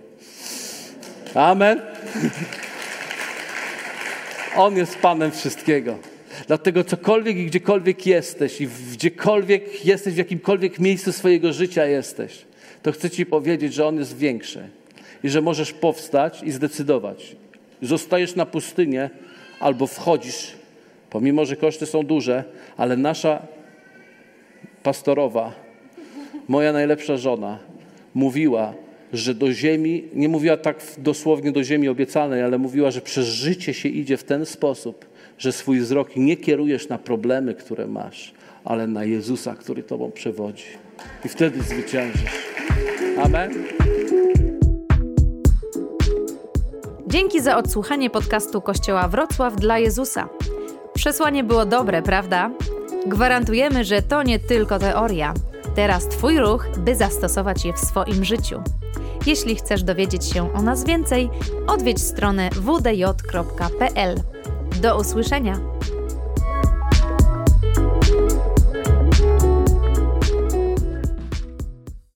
Amen. 1.34 1.82
On 4.58 4.78
jest 4.78 5.00
Panem 5.00 5.32
wszystkiego. 5.32 5.98
Dlatego 6.48 6.84
cokolwiek 6.84 7.38
i 7.38 7.46
gdziekolwiek 7.46 8.06
jesteś 8.06 8.62
i 8.62 8.68
gdziekolwiek 8.92 9.86
jesteś, 9.86 10.14
w 10.14 10.18
jakimkolwiek 10.18 10.80
miejscu 10.80 11.14
swojego 11.14 11.54
życia 11.54 11.86
jesteś, 11.86 12.46
to 12.84 12.92
chcę 12.92 13.10
Ci 13.10 13.26
powiedzieć, 13.26 13.74
że 13.74 13.88
On 13.88 13.98
jest 13.98 14.18
większy 14.18 14.70
i 15.24 15.30
że 15.30 15.42
możesz 15.42 15.74
powstać 15.74 16.44
i 16.44 16.52
zdecydować. 16.52 17.36
Zostajesz 17.82 18.36
na 18.36 18.46
pustynię 18.46 19.10
albo 19.60 19.88
wchodzisz, 19.88 20.54
pomimo 21.10 21.46
że 21.46 21.56
koszty 21.56 21.86
są 21.86 22.04
duże, 22.04 22.44
ale 22.78 22.98
nasza 22.98 23.42
pastorowa, 24.84 25.54
moja 26.48 26.74
najlepsza 26.74 27.18
żona, 27.18 27.60
mówiła, 28.14 28.74
że 29.14 29.34
do 29.34 29.52
ziemi, 29.52 30.04
nie 30.14 30.30
mówiła 30.30 30.58
tak 30.58 30.84
dosłownie 30.98 31.52
do 31.52 31.64
ziemi 31.64 31.90
obiecanej, 31.90 32.44
ale 32.44 32.58
mówiła, 32.58 32.92
że 32.92 33.02
przez 33.02 33.26
życie 33.26 33.74
się 33.74 33.90
idzie 33.90 34.18
w 34.18 34.24
ten 34.24 34.46
sposób, 34.46 35.06
że 35.38 35.52
swój 35.52 35.80
wzrok 35.80 36.16
nie 36.16 36.38
kierujesz 36.38 36.90
na 36.90 36.98
problemy, 36.98 37.56
które 37.56 37.88
masz, 37.88 38.34
ale 38.66 38.88
na 38.88 39.04
Jezusa, 39.04 39.56
który 39.56 39.84
Tobą 39.84 40.12
przewodzi. 40.12 40.66
I 41.26 41.30
wtedy 41.30 41.62
zwyciężysz. 41.62 42.32
Amen. 43.24 43.54
Dzięki 47.08 47.42
za 47.42 47.58
odsłuchanie 47.58 48.10
podcastu 48.10 48.62
Kościoła 48.62 49.08
Wrocław 49.08 49.56
dla 49.56 49.80
Jezusa. 49.80 50.30
Przesłanie 50.94 51.44
było 51.44 51.66
dobre, 51.66 52.02
prawda? 52.02 52.52
Gwarantujemy, 53.06 53.84
że 53.84 54.02
to 54.02 54.24
nie 54.24 54.40
tylko 54.40 54.80
teoria. 54.80 55.34
Teraz 55.78 56.08
Twój 56.08 56.40
ruch, 56.40 56.68
by 56.78 56.96
zastosować 56.96 57.66
je 57.66 57.74
w 57.74 57.80
swoim 57.80 58.26
życiu. 58.26 58.62
Jeśli 59.26 59.56
chcesz 59.56 59.84
dowiedzieć 59.84 60.26
się 60.26 60.54
o 60.54 60.62
nas 60.62 60.84
więcej, 60.84 61.30
odwiedź 61.68 62.02
stronę 62.02 62.50
wdj.pl. 62.50 64.16
Do 64.82 65.00
usłyszenia! 65.00 65.60